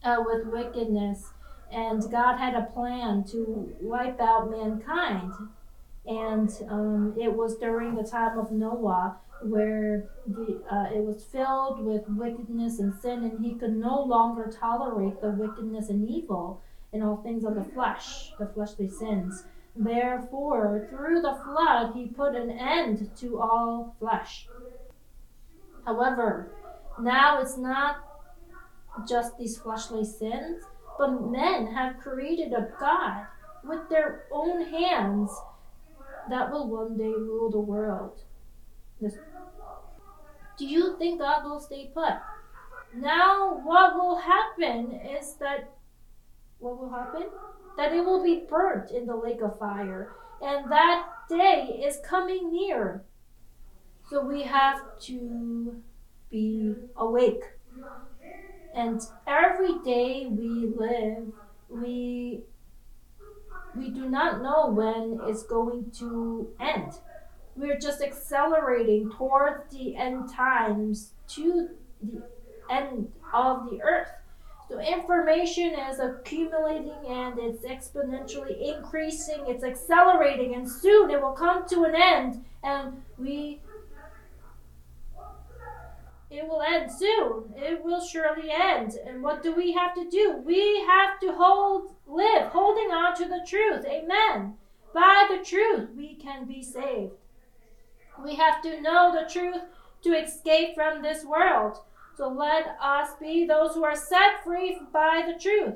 [0.03, 1.31] uh, with wickedness,
[1.71, 5.33] and God had a plan to wipe out mankind.
[6.07, 11.83] And um, it was during the time of Noah where the, uh, it was filled
[11.83, 16.61] with wickedness and sin, and he could no longer tolerate the wickedness and evil
[16.93, 19.43] and all things of the flesh, the fleshly sins.
[19.75, 24.47] Therefore, through the flood, he put an end to all flesh.
[25.85, 26.51] However,
[26.99, 27.97] now it's not
[29.07, 30.63] just these fleshly sins,
[30.97, 33.25] but men have created a God
[33.65, 35.31] with their own hands
[36.29, 38.21] that will one day rule the world.
[39.01, 39.17] This.
[40.57, 42.13] Do you think God will stay put?
[42.95, 45.69] Now, what will happen is that
[46.59, 47.23] what will happen?
[47.77, 52.51] That it will be burnt in the lake of fire, and that day is coming
[52.51, 53.03] near.
[54.09, 55.81] So we have to
[56.29, 57.43] be awake.
[58.75, 61.31] And every day we live,
[61.69, 62.43] we
[63.75, 66.93] we do not know when it's going to end.
[67.55, 71.69] We're just accelerating towards the end times to
[72.01, 72.23] the
[72.69, 74.09] end of the earth.
[74.67, 81.67] So information is accumulating and it's exponentially increasing, it's accelerating, and soon it will come
[81.69, 83.61] to an end, and we
[86.31, 87.53] it will end soon.
[87.55, 88.97] It will surely end.
[89.07, 90.41] And what do we have to do?
[90.43, 93.85] We have to hold, live, holding on to the truth.
[93.85, 94.55] Amen.
[94.93, 97.13] By the truth, we can be saved.
[98.23, 99.61] We have to know the truth
[100.03, 101.79] to escape from this world.
[102.17, 105.75] So let us be those who are set free by the truth.